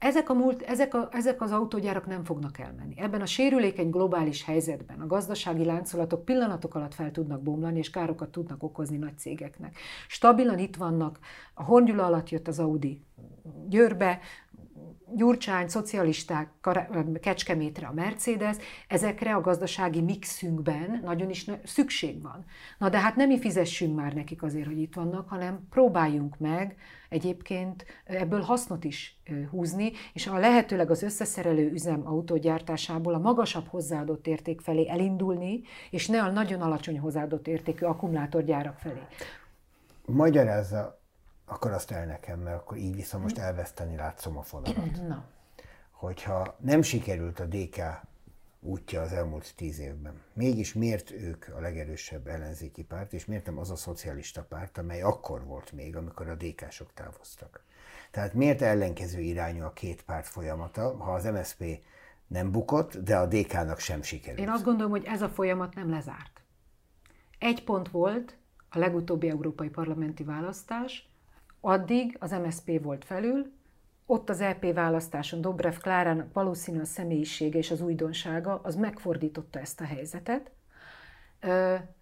[0.00, 2.94] Ezek, a múlt, ezek, a, ezek az autógyárak nem fognak elmenni.
[2.96, 8.30] Ebben a sérülékeny globális helyzetben a gazdasági láncolatok pillanatok alatt fel tudnak bomlani, és károkat
[8.30, 9.76] tudnak okozni nagy cégeknek.
[10.08, 11.18] Stabilan itt vannak,
[11.54, 13.02] a Horngyula alatt jött az Audi
[13.68, 14.18] Győrbe,
[15.14, 16.48] Gyurcsány, szocialisták,
[17.20, 18.56] Kecskemétre a Mercedes,
[18.88, 22.44] ezekre a gazdasági mixünkben nagyon is szükség van.
[22.78, 26.76] Na de hát nem mi fizessünk már nekik azért, hogy itt vannak, hanem próbáljunk meg
[27.08, 34.26] egyébként ebből hasznot is húzni, és a lehetőleg az összeszerelő üzem autógyártásából a magasabb hozzáadott
[34.26, 39.00] érték felé elindulni, és ne a nagyon alacsony hozzáadott értékű akkumulátorgyárak felé.
[40.04, 40.99] Magyarázza
[41.50, 45.02] akkor azt el nekem, mert akkor így viszont most elveszteni látszom a fonalat.
[45.08, 45.24] Na.
[45.90, 47.80] Hogyha nem sikerült a DK
[48.60, 53.58] útja az elmúlt tíz évben, mégis miért ők a legerősebb ellenzéki párt, és miért nem
[53.58, 57.62] az a szocialista párt, amely akkor volt még, amikor a DK-sok távoztak?
[58.10, 61.64] Tehát miért ellenkező irányú a két párt folyamata, ha az MSP
[62.26, 64.40] nem bukott, de a DK-nak sem sikerült?
[64.40, 66.42] Én azt gondolom, hogy ez a folyamat nem lezárt.
[67.38, 68.36] Egy pont volt
[68.68, 71.09] a legutóbbi európai parlamenti választás,
[71.60, 73.52] Addig az MSP volt felül,
[74.06, 79.80] ott az EP választáson Dobrev Klárának valószínű a személyisége és az újdonsága, az megfordította ezt
[79.80, 80.50] a helyzetet,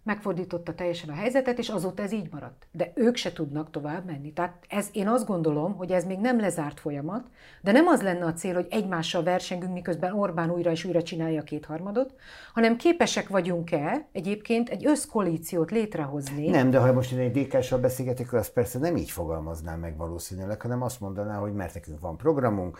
[0.03, 2.67] megfordította teljesen a helyzetet, és azóta ez így maradt.
[2.71, 4.33] De ők se tudnak tovább menni.
[4.33, 7.25] Tehát ez, én azt gondolom, hogy ez még nem lezárt folyamat,
[7.61, 11.39] de nem az lenne a cél, hogy egymással versengünk, miközben Orbán újra és újra csinálja
[11.39, 12.13] a kétharmadot,
[12.53, 16.49] hanem képesek vagyunk-e egyébként egy összkoalíciót létrehozni.
[16.49, 20.61] Nem, de ha most én egy DK-sal beszélgetek, az persze nem így fogalmaznám meg valószínűleg,
[20.61, 22.79] hanem azt mondaná, hogy mert nekünk van programunk,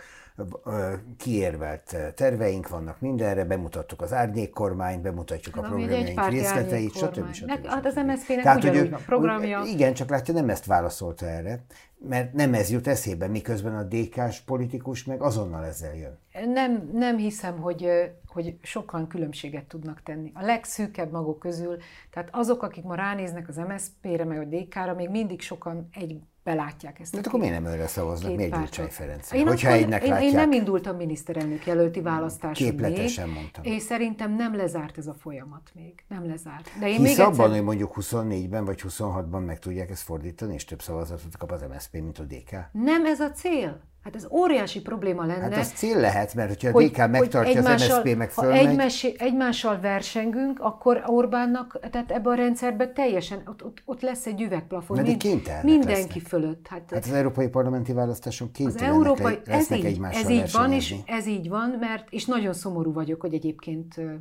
[1.16, 6.96] kiérvelt terveink vannak mindenre, bemutattuk az árnyék kormányt, bemutatjuk a programjaink részleteit.
[6.96, 7.32] stb.
[7.32, 7.66] stb.
[7.66, 9.62] Hát az MSZP-nek ugyanúgy van programja.
[9.66, 11.64] Igen, csak látja, nem ezt válaszolta erre,
[12.08, 16.18] mert nem ez jut eszébe, miközben a DK-s politikus meg azonnal ezzel jön.
[16.52, 17.88] Nem, nem hiszem, hogy,
[18.26, 20.30] hogy sokan különbséget tudnak tenni.
[20.34, 21.76] A legszűkebb maguk közül,
[22.10, 26.20] tehát azok, akik ma ránéznek az MSZP-re, meg a DK-ra, még mindig sokan egy
[26.54, 27.12] belátják ezt.
[27.12, 28.36] De akkor miért nem őre szavaznak?
[28.36, 29.32] Miért Gyurcsány Ferenc?
[29.32, 33.64] Én, Hogyha akkor, én, én nem indultam miniszterelnök jelölti választáson Képletesen még, mondtam.
[33.64, 36.04] És szerintem nem lezárt ez a folyamat még.
[36.08, 36.70] Nem lezárt.
[36.80, 37.48] De én Hisz még abban, egyszer...
[37.48, 41.92] hogy mondjuk 24-ben vagy 26-ban meg tudják ezt fordítani, és több szavazatot kap az MSZP,
[41.92, 42.50] mint a DK?
[42.72, 43.80] Nem ez a cél.
[44.04, 45.40] Hát ez óriási probléma lenne.
[45.40, 48.64] Hát az cél lehet, mert hogyha a DK hogy, megtartja hogy az MSZP meg fölmegy...
[48.64, 54.26] Ha egymás, egymással versengünk, akkor Orbánnak, tehát ebben a rendszerben teljesen, ott, ott, ott lesz
[54.26, 55.00] egy üvegplafon.
[55.00, 56.26] Mind, mindenki lesznek.
[56.26, 56.66] fölött.
[56.66, 60.72] Hát, hát az európai parlamenti választáson kénytelenek az európai, ez így, egymással ez így van,
[60.72, 64.12] és ez így van, mert, és nagyon szomorú vagyok, hogy egyébként uh,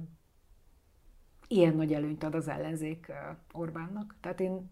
[1.47, 4.15] ilyen nagy előnyt ad az ellenzék uh, Orbánnak.
[4.21, 4.69] Tehát én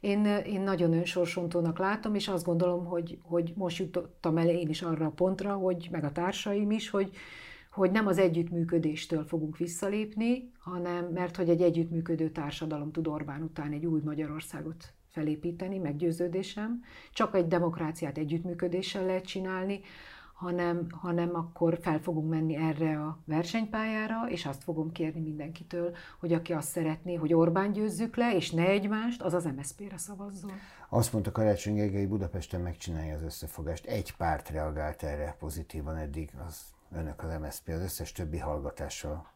[0.00, 4.82] én, én nagyon önsorsontónak látom, és azt gondolom, hogy, hogy most jutottam el én is
[4.82, 7.10] arra a pontra, hogy meg a társaim is, hogy,
[7.70, 13.72] hogy nem az együttműködéstől fogunk visszalépni, hanem mert hogy egy együttműködő társadalom tud Orbán után
[13.72, 16.82] egy új Magyarországot felépíteni, meggyőződésem.
[17.12, 19.80] Csak egy demokráciát együttműködéssel lehet csinálni,
[20.38, 26.32] hanem, hanem akkor fel fogunk menni erre a versenypályára, és azt fogom kérni mindenkitől, hogy
[26.32, 30.52] aki azt szeretné, hogy Orbán győzzük le, és ne egymást, az az MSZP-re szavazzon.
[30.88, 33.86] Azt mondta Karácsony Gergely, Budapesten megcsinálja az összefogást.
[33.86, 36.62] Egy párt reagált erre pozitívan eddig, az
[36.92, 39.26] önök az MSZP, az összes többi hallgatással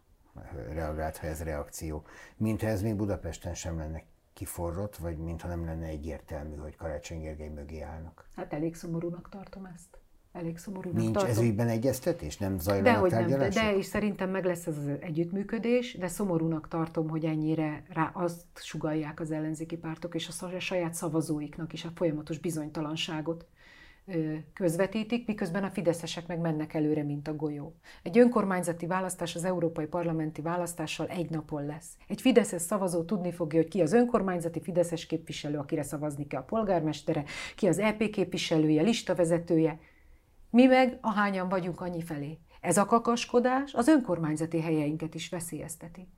[0.72, 2.04] reagált, ha ez reakció.
[2.36, 7.48] Mintha ez még Budapesten sem lenne kiforrott, vagy mintha nem lenne egyértelmű, hogy Karácsony Gergely
[7.48, 8.26] mögé állnak.
[8.36, 10.01] Hát elég szomorúnak tartom ezt
[10.32, 11.30] elég szomorúnak Nincs tartom.
[11.30, 12.36] ez ügyben egyeztetés?
[12.36, 16.68] Nem zajlanak hogy nem, de, de és szerintem meg lesz ez az együttműködés, de szomorúnak
[16.68, 21.90] tartom, hogy ennyire rá azt sugalják az ellenzéki pártok, és a saját szavazóiknak is a
[21.94, 23.46] folyamatos bizonytalanságot
[24.52, 27.74] közvetítik, miközben a fideszesek meg mennek előre, mint a golyó.
[28.02, 31.88] Egy önkormányzati választás az európai parlamenti választással egy napon lesz.
[32.08, 36.44] Egy fideszes szavazó tudni fogja, hogy ki az önkormányzati fideszes képviselő, akire szavazni kell a
[36.44, 37.24] polgármestere,
[37.56, 39.78] ki az EP képviselője, listavezetője,
[40.52, 42.38] mi meg ahányan vagyunk annyi felé.
[42.60, 46.08] Ez a kakaskodás az önkormányzati helyeinket is veszélyezteti.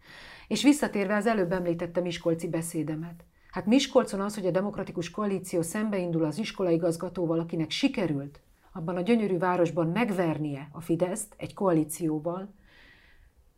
[0.49, 3.25] És visszatérve az előbb említette Miskolci beszédemet.
[3.51, 8.41] Hát Miskolcon az, hogy a demokratikus koalíció szembeindul az iskolaigazgatóval, akinek sikerült
[8.73, 12.55] abban a gyönyörű városban megvernie a Fideszt egy koalícióval,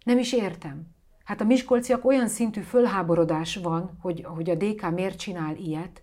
[0.05, 0.87] nem is értem.
[1.25, 6.03] Hát a miskolciak olyan szintű fölháborodás van, hogy, hogy a DK miért csinál ilyet.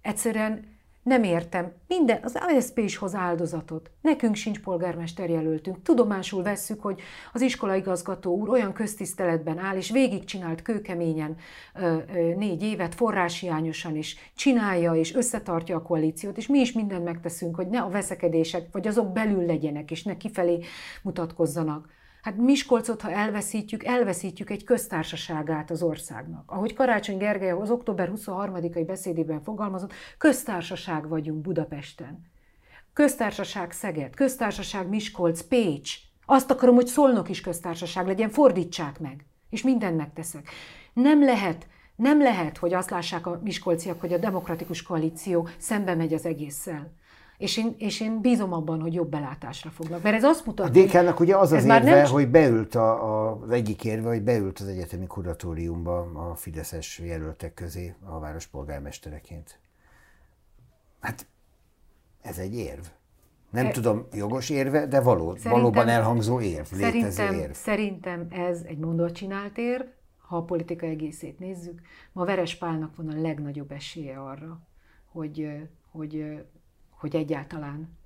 [0.00, 0.71] Egyszerűen
[1.02, 1.72] nem értem.
[1.88, 3.90] Minden, az ASZP is hoz áldozatot.
[4.00, 5.82] Nekünk sincs polgármester jelöltünk.
[5.82, 7.00] Tudomásul vesszük, hogy
[7.32, 11.36] az iskolaigazgató úr olyan köztiszteletben áll, és végigcsinált kőkeményen
[11.74, 17.04] ö, ö, négy évet, forráshiányosan is csinálja, és összetartja a koalíciót, és mi is mindent
[17.04, 20.58] megteszünk, hogy ne a veszekedések, vagy azok belül legyenek, és ne kifelé
[21.02, 21.88] mutatkozzanak.
[22.22, 26.50] Hát Miskolcot, ha elveszítjük, elveszítjük egy köztársaságát az országnak.
[26.50, 32.30] Ahogy Karácsony Gergely az október 23-ai beszédében fogalmazott, köztársaság vagyunk Budapesten.
[32.92, 35.94] Köztársaság Szeged, köztársaság Miskolc, Pécs.
[36.26, 39.24] Azt akarom, hogy Szolnok is köztársaság legyen, fordítsák meg.
[39.50, 40.48] És mindent megteszek.
[40.92, 41.66] Nem lehet,
[41.96, 46.92] nem lehet, hogy azt lássák a miskolciak, hogy a demokratikus koalíció szembe megy az egésszel
[47.38, 50.02] és én, és én bízom abban, hogy jobb belátásra fognak.
[50.02, 52.06] Mert ez azt mutatja, A DK-nak ugye az az érve, nem...
[52.06, 57.54] hogy beült a, a, az egyik érve, hogy beült az egyetemi kuratóriumba a fideszes jelöltek
[57.54, 59.60] közé a város polgármestereként.
[61.00, 61.26] Hát
[62.20, 62.84] ez egy érv.
[63.50, 63.70] Nem e...
[63.70, 67.52] tudom, jogos érve, de való, valóban elhangzó érv, létező szerintem, érv.
[67.52, 69.84] Szerintem ez egy mondat csinált érv,
[70.18, 71.80] ha a politika egészét nézzük.
[72.12, 74.60] Ma Veres Pálnak van a legnagyobb esélye arra,
[75.06, 75.48] hogy,
[75.90, 76.44] hogy
[77.02, 77.98] hogy egyáltalán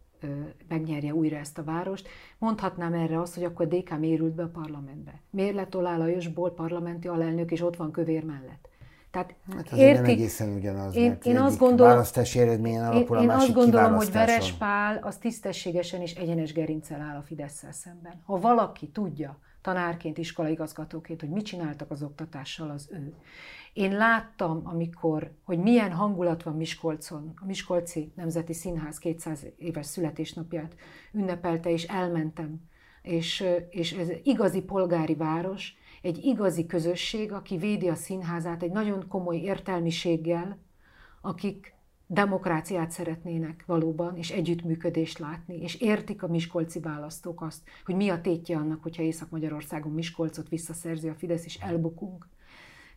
[0.69, 2.09] megnyerje újra ezt a várost.
[2.39, 5.21] Mondhatnám erre azt, hogy akkor DK mérült be a parlamentbe.
[5.31, 8.69] Miért lett Olá Lajosból parlamenti alelnök, és ott van kövér mellett?
[9.11, 13.31] Tehát hát érti, nem egészen ugyanaz, én, én azt gondolom, választási eredményen alapul én, én
[13.31, 18.23] azt gondolom, hogy Veres Pál az tisztességesen és egyenes gerincel áll a fidesz szemben.
[18.25, 23.15] Ha valaki tudja tanárként, iskolaigazgatóként, hogy mit csináltak az oktatással, az ő.
[23.73, 27.33] Én láttam, amikor, hogy milyen hangulat van Miskolcon.
[27.41, 30.75] A Miskolci Nemzeti Színház 200 éves születésnapját
[31.13, 32.61] ünnepelte, és elmentem.
[33.03, 39.09] És, és ez igazi polgári város, egy igazi közösség, aki védi a színházát egy nagyon
[39.09, 40.59] komoly értelmiséggel,
[41.21, 41.75] akik
[42.07, 48.21] demokráciát szeretnének valóban, és együttműködést látni, és értik a miskolci választók azt, hogy mi a
[48.21, 52.29] tétje annak, hogyha Észak-Magyarországon Miskolcot visszaszerzi a Fidesz, és elbukunk.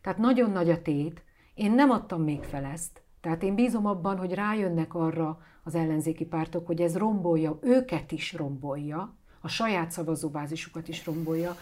[0.02, 1.22] Tehát nagyon nagy a tét.
[1.54, 3.02] Én nem adtam még fel ezt.
[3.20, 8.32] Tehát én bízom abban, hogy rájönnek arra az ellenzéki pártok, hogy ez rombolja, őket is
[8.32, 11.56] rombolja, a saját szavazóbázisukat is rombolja.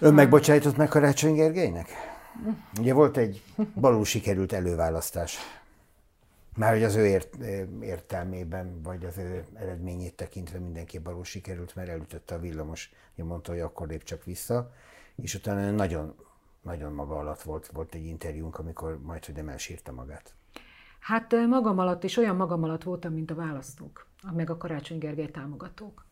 [0.00, 1.88] Ön megbocsájtott meg Karácsony Gergelynek?
[2.80, 3.42] Ugye volt egy
[3.74, 5.38] balul sikerült előválasztás.
[6.58, 7.36] Már hogy az ő ért,
[7.82, 13.52] értelmében, vagy az ő eredményét tekintve mindenki balul sikerült, mert elütötte a villamos, hogy mondta,
[13.52, 14.72] hogy akkor lép csak vissza,
[15.16, 16.14] és utána nagyon,
[16.62, 20.34] nagyon maga alatt volt, volt egy interjúnk, amikor majd, hogy nem elsírta magát.
[21.00, 25.30] Hát magam alatt is olyan magam alatt voltam, mint a választók, meg a Karácsony Gergely
[25.30, 26.06] támogatók.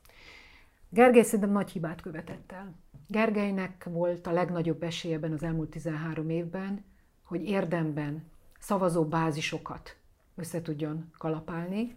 [0.89, 2.75] Gergely szerintem nagy hibát követett el.
[3.07, 6.85] Gergelynek volt a legnagyobb esélye ebben az elmúlt 13 évben,
[7.23, 9.97] hogy érdemben szavazó bázisokat
[10.37, 11.97] össze tudjon kalapálni,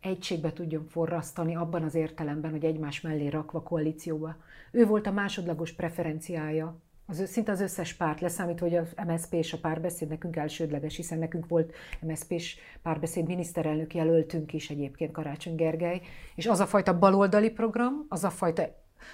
[0.00, 4.36] egységbe tudjon forrasztani abban az értelemben, hogy egymás mellé rakva koalícióba.
[4.70, 9.52] Ő volt a másodlagos preferenciája az, szinte az összes párt, leszámítva, hogy az MSZP és
[9.52, 15.54] a párbeszéd nekünk elsődleges, hiszen nekünk volt MSZP és párbeszéd miniszterelnök jelöltünk is egyébként Karácsony
[15.54, 16.00] Gergely,
[16.34, 18.62] és az a fajta baloldali program, az a fajta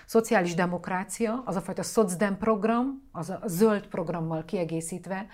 [0.07, 5.27] szociális demokrácia, az a fajta szocdem program, az a zöld programmal kiegészítve,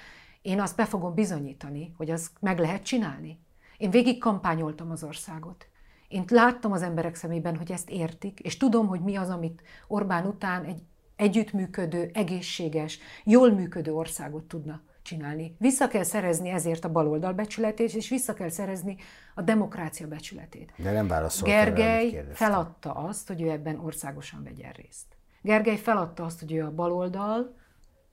[0.42, 3.40] én azt be fogom bizonyítani, hogy azt meg lehet csinálni.
[3.76, 5.66] Én végig kampányoltam az országot.
[6.08, 10.26] Én láttam az emberek szemében, hogy ezt értik, és tudom, hogy mi az, amit Orbán
[10.26, 10.82] után egy
[11.16, 15.56] együttműködő, egészséges, jól működő országot tudna csinálni.
[15.58, 18.96] Vissza kell szerezni ezért a baloldal becsületét, és vissza kell szerezni
[19.34, 20.72] a demokrácia becsületét.
[20.76, 25.06] De nem válaszolt Gergely feladta azt, hogy ő ebben országosan vegyen részt.
[25.42, 27.56] Gergely feladta azt, hogy ő a baloldal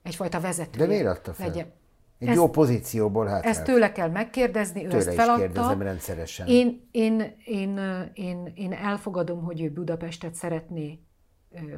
[0.02, 0.78] egyfajta vezető.
[0.78, 1.46] De miért adta fel?
[1.46, 1.72] Legyen.
[2.20, 3.44] Egy ezt, jó pozícióból hát.
[3.44, 5.44] Ezt tőle kell megkérdezni, ő tőle ezt feladta.
[5.44, 6.46] is kérdezem rendszeresen.
[6.46, 7.80] Én, én, én,
[8.14, 10.98] én, én elfogadom, hogy ő Budapestet szeretné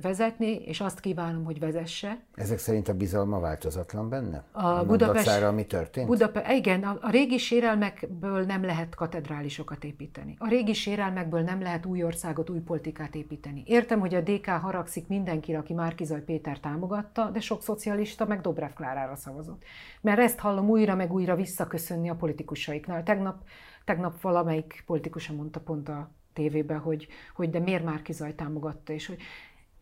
[0.00, 2.20] vezetni, és azt kívánom, hogy vezesse.
[2.34, 4.44] Ezek szerint a bizalma változatlan benne?
[4.52, 6.06] A, a Budapest, mi történt?
[6.06, 10.36] Budape, igen, a, a régi sérelmekből nem lehet katedrálisokat építeni.
[10.38, 13.62] A régi sérelmekből nem lehet új országot, új politikát építeni.
[13.66, 18.72] Értem, hogy a DK haragszik mindenkire, aki Márkizaj Péter támogatta, de sok szocialista meg Dobrev
[18.72, 19.62] Klárára szavazott.
[20.00, 23.02] Mert ezt hallom újra meg újra visszaköszönni a politikusaiknál.
[23.02, 23.42] Tegnap,
[23.84, 29.18] tegnap valamelyik politikusa mondta pont a tévében, hogy, hogy de miért Márkizaj támogatta, és hogy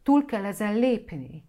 [0.02, 1.44] túl kell ezen lépni.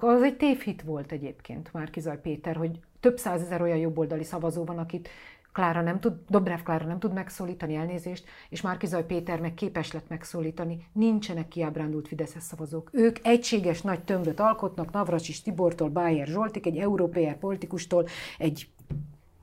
[0.00, 5.08] Az egy tévhit volt egyébként Márkizaj Péter, hogy több százezer olyan jobboldali szavazó van, akit
[5.52, 10.08] Klára nem tud, Dobrev Klára nem tud megszólítani elnézést, és Márkizaj Péter meg képes lett
[10.08, 10.86] megszólítani.
[10.92, 12.90] Nincsenek kiábrándult Fideszes szavazók.
[12.92, 18.06] Ők egységes nagy tömböt alkotnak, Navracsis Tibortól, Bájer Zsoltik, egy európai politikustól,
[18.38, 18.68] egy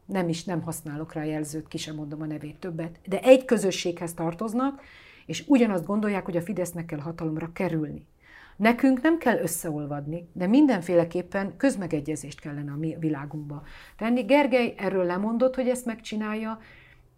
[0.05, 4.13] nem is nem használok rá jelzőt, ki sem mondom a nevét többet, de egy közösséghez
[4.13, 4.81] tartoznak,
[5.25, 8.05] és ugyanazt gondolják, hogy a Fidesznek kell hatalomra kerülni.
[8.57, 13.63] Nekünk nem kell összeolvadni, de mindenféleképpen közmegegyezést kellene a mi világunkba
[13.97, 14.21] tenni.
[14.21, 16.59] Gergely erről lemondott, hogy ezt megcsinálja,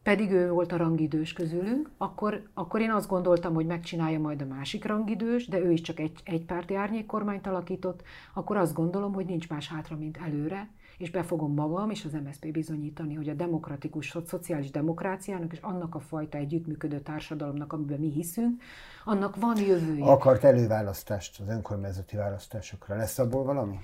[0.03, 4.45] pedig ő volt a rangidős közülünk, akkor, akkor én azt gondoltam, hogy megcsinálja majd a
[4.45, 8.01] másik rangidős, de ő is csak egy, egy párti árnyékkormányt alakított,
[8.33, 10.69] akkor azt gondolom, hogy nincs más hátra, mint előre,
[10.99, 15.59] és be fogom magam és az MSZP bizonyítani, hogy a demokratikus, a szociális demokráciának és
[15.61, 18.61] annak a fajta együttműködő társadalomnak, amiben mi hiszünk,
[19.05, 20.05] annak van jövője.
[20.05, 22.95] Akart előválasztást az önkormányzati választásokra.
[22.95, 23.79] Lesz abból valami?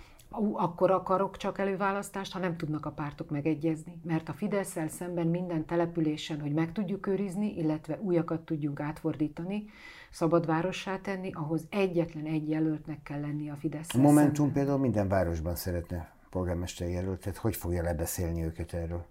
[0.53, 4.01] akkor akarok csak előválasztást, ha nem tudnak a pártok megegyezni.
[4.03, 9.65] Mert a fidesz szemben minden településen, hogy meg tudjuk őrizni, illetve újakat tudjunk átfordítani,
[10.11, 14.53] szabadvárossá tenni, ahhoz egyetlen egy jelöltnek kell lenni a fidesz A Momentum szemben.
[14.53, 19.05] például minden városban szeretne polgármester jelöltet, hogy fogja lebeszélni őket erről?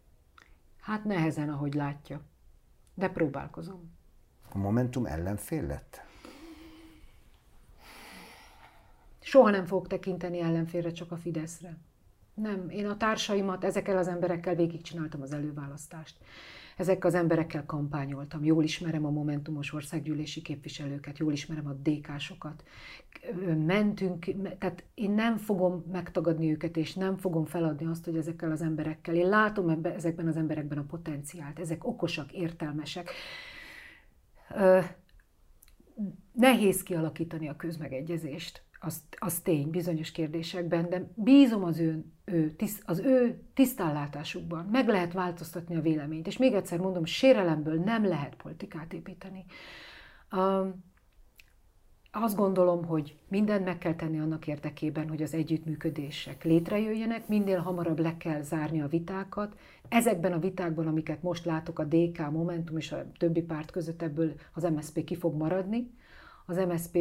[0.81, 2.21] Hát nehezen, ahogy látja.
[2.95, 3.93] De próbálkozom.
[4.53, 6.03] A Momentum ellenfél lett?
[9.21, 11.77] Soha nem fog tekinteni ellenfélre, csak a Fideszre.
[12.35, 16.17] Nem, én a társaimat ezekkel az emberekkel végigcsináltam az előválasztást.
[16.77, 18.45] Ezekkel az emberekkel kampányoltam.
[18.45, 22.65] Jól ismerem a Momentumos országgyűlési képviselőket, jól ismerem a DK-sokat.
[23.67, 24.25] Mentünk,
[24.59, 29.15] tehát én nem fogom megtagadni őket, és nem fogom feladni azt, hogy ezekkel az emberekkel.
[29.15, 31.59] Én látom ebbe, ezekben az emberekben a potenciált.
[31.59, 33.11] Ezek okosak, értelmesek.
[36.33, 42.83] Nehéz kialakítani a közmegegyezést az, az tény bizonyos kérdésekben, de bízom az ő, ő, tiszt,
[42.87, 44.65] az ő tisztállátásukban.
[44.65, 46.27] Meg lehet változtatni a véleményt.
[46.27, 49.45] És még egyszer mondom, sérelemből nem lehet politikát építeni.
[50.33, 50.85] Um,
[52.17, 57.99] azt gondolom, hogy mindent meg kell tenni annak érdekében, hogy az együttműködések létrejöjjenek, minél hamarabb
[57.99, 59.57] le kell zárni a vitákat.
[59.89, 64.33] Ezekben a vitákban, amiket most látok, a DK, Momentum és a többi párt között ebből
[64.53, 65.91] az MSZP ki fog maradni,
[66.47, 66.97] az MSP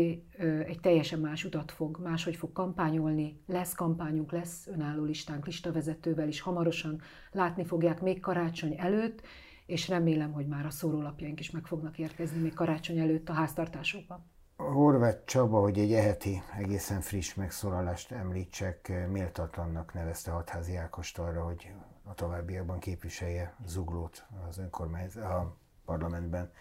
[0.65, 6.41] egy teljesen más utat fog, máshogy fog kampányolni, lesz kampányunk, lesz önálló listánk, listavezetővel is
[6.41, 9.21] hamarosan látni fogják még karácsony előtt,
[9.65, 14.31] és remélem, hogy már a szórólapjaink is meg fognak érkezni még karácsony előtt a háztartásokban.
[14.55, 21.71] Horváth Csaba, hogy egy eheti, egészen friss megszólalást említsek, méltatlannak nevezte Hatházi Ákost arra, hogy
[22.03, 26.51] a továbbiakban képviselje Zuglót az önkormányzat, a parlamentben.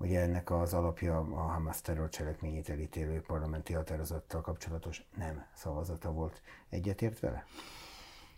[0.00, 6.42] Ugye ennek az alapja a Hamas terrorcselekményét elítélő parlamenti határozattal kapcsolatos nem szavazata volt.
[6.68, 7.44] Egyetért vele?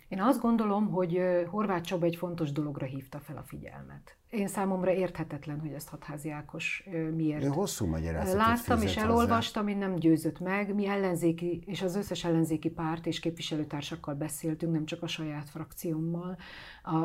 [0.08, 4.16] Én azt gondolom, hogy Horváth Csaba egy fontos dologra hívta fel a figyelmet.
[4.32, 7.44] Én számomra érthetetlen, hogy ezt Hatházi Ákos miért.
[7.44, 10.74] Ő hosszú magyarázatot Láttam és elolvastam, én nem győzött meg.
[10.74, 16.36] Mi ellenzéki, és az összes ellenzéki párt és képviselőtársakkal beszéltünk, nem csak a saját frakciómmal.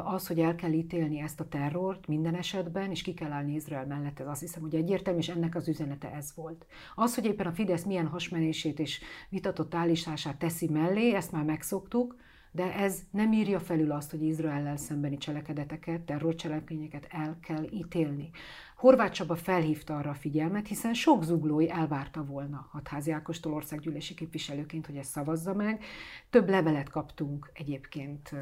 [0.03, 3.86] Az, hogy el kell ítélni ezt a terrort minden esetben, és ki kell állni Izrael
[3.86, 6.65] mellett, ez azt hiszem, hogy egyértelmű, és ennek az üzenete ez volt.
[6.95, 12.15] Az, hogy éppen a Fidesz milyen hasmenését és vitatott állítását teszi mellé, ezt már megszoktuk,
[12.52, 18.30] de ez nem írja felül azt, hogy Izraellel szembeni cselekedeteket, terrorcselekményeket el kell ítélni.
[18.76, 24.86] Horváth Csaba felhívta arra a figyelmet, hiszen sok zuglói elvárta volna Hatházi Ákostól országgyűlési képviselőként,
[24.86, 25.84] hogy ezt szavazza meg.
[26.30, 28.36] Több levelet kaptunk egyébként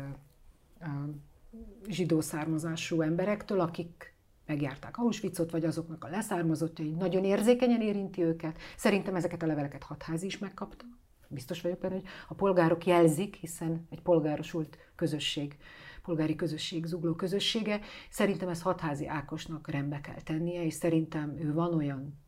[1.88, 4.14] zsidó származású emberektől, akik
[4.46, 8.58] megjárták Auschwitzot, vagy azoknak a leszármazottjai, nagyon érzékenyen érinti őket.
[8.78, 10.86] Szerintem ezeket a leveleket Hatházi is megkapta
[11.30, 15.58] biztos vagyok benne, hogy a polgárok jelzik, hiszen egy polgárosult közösség,
[16.02, 17.80] polgári közösség, zugló közössége.
[18.10, 22.25] Szerintem ezt hatházi Ákosnak rendbe kell tennie, és szerintem ő van olyan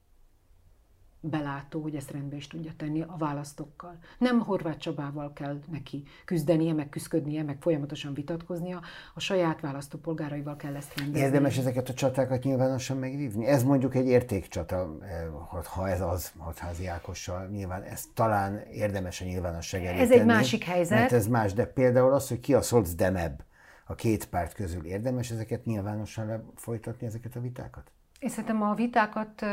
[1.20, 3.98] belátó, hogy ezt rendbe is tudja tenni a választókkal.
[4.18, 8.82] Nem Horváth Csabával kell neki küzdenie, meg küzdködnie, meg folyamatosan vitatkoznia,
[9.14, 11.26] a saját választópolgáraival kell ezt rendezni.
[11.26, 13.46] Érdemes ezeket a csatákat nyilvánosan megvívni?
[13.46, 19.26] Ez mondjuk egy értékcsata, eh, ha ez az hatházi Ákossal, nyilván ez talán érdemes a
[19.26, 21.00] nyilvánosság elé Ez tenni, egy másik helyzet.
[21.00, 22.62] Mert ez más, de például az, hogy ki a
[22.96, 23.42] Demeb
[23.86, 27.92] a két párt közül érdemes ezeket nyilvánosan folytatni, ezeket a vitákat?
[28.20, 29.46] Én szerintem a vitákat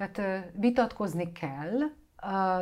[0.00, 1.78] tehát vitatkozni kell,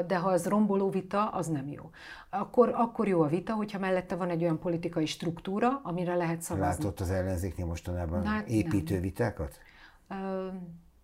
[0.06, 1.90] de ha az romboló vita, az nem jó.
[2.30, 6.66] Akkor, akkor jó a vita, hogyha mellette van egy olyan politikai struktúra, amire lehet szavazni.
[6.66, 9.02] Látott az ellenzéknél mostanában hát, építő nem.
[9.02, 9.58] vitákat?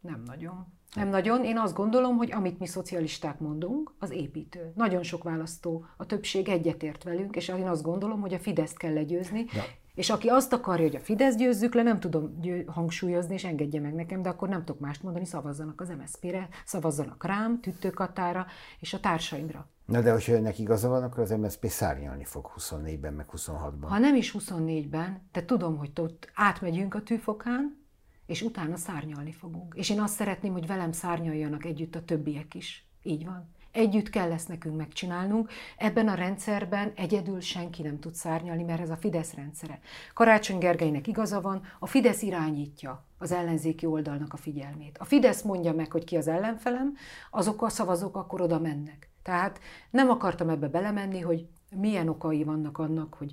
[0.01, 0.67] Nem nagyon.
[0.95, 1.45] Nem nagyon.
[1.45, 4.73] Én azt gondolom, hogy amit mi szocialisták mondunk, az építő.
[4.75, 8.93] Nagyon sok választó, a többség egyetért velünk, és én azt gondolom, hogy a Fideszt kell
[8.93, 9.63] legyőzni, ja.
[9.95, 13.95] És aki azt akarja, hogy a Fidesz győzzük le, nem tudom hangsúlyozni, és engedje meg
[13.95, 18.47] nekem, de akkor nem tudok mást mondani, szavazzanak az MSZP-re, szavazzanak rám, Tüttőkatára
[18.81, 19.69] és a társaimra.
[19.85, 23.87] Na de hogyha önnek igaza van, akkor az MSZP szárnyalni fog 24-ben, meg 26-ban.
[23.89, 27.83] Ha nem is 24-ben, de tudom, hogy ott átmegyünk a tűfokán,
[28.27, 29.75] és utána szárnyalni fogunk.
[29.77, 32.89] És én azt szeretném, hogy velem szárnyaljanak együtt a többiek is.
[33.03, 33.54] Így van.
[33.75, 35.51] Együtt kell ezt nekünk megcsinálnunk.
[35.77, 39.81] Ebben a rendszerben egyedül senki nem tud szárnyalni, mert ez a Fidesz rendszere.
[40.13, 44.99] Karácsony Gergelynek igaza van, a Fidesz irányítja az ellenzéki oldalnak a figyelmét.
[44.99, 46.95] A Fidesz mondja meg, hogy ki az ellenfelem,
[47.31, 49.11] azok a szavazók akkor oda mennek.
[49.23, 49.61] Tehát
[49.91, 51.47] nem akartam ebbe belemenni, hogy
[51.77, 53.33] milyen okai vannak annak, hogy,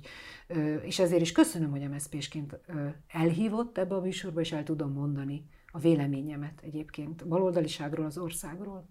[0.82, 2.60] és ezért is köszönöm, hogy MSZP-sként
[3.08, 8.88] elhívott ebbe a műsorba, és el tudom mondani a véleményemet egyébként baloldaliságról, az országról.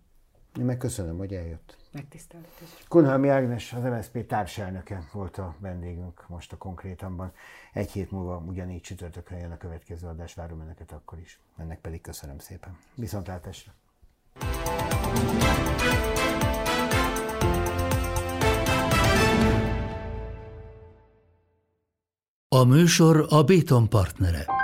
[0.58, 1.78] Én meg köszönöm, hogy eljött.
[1.92, 2.68] Megtiszteltetés.
[2.88, 7.32] Kunhalmi Ágnes, az MSZP társelnöke volt a vendégünk most a konkrétanban.
[7.74, 11.40] Egy hét múlva ugyanígy csütörtökön jön a következő adás, várom önöket akkor is.
[11.58, 12.78] Ennek pedig köszönöm szépen.
[12.96, 13.72] Viszontlátásra!
[22.48, 24.61] A műsor a Béton partnere.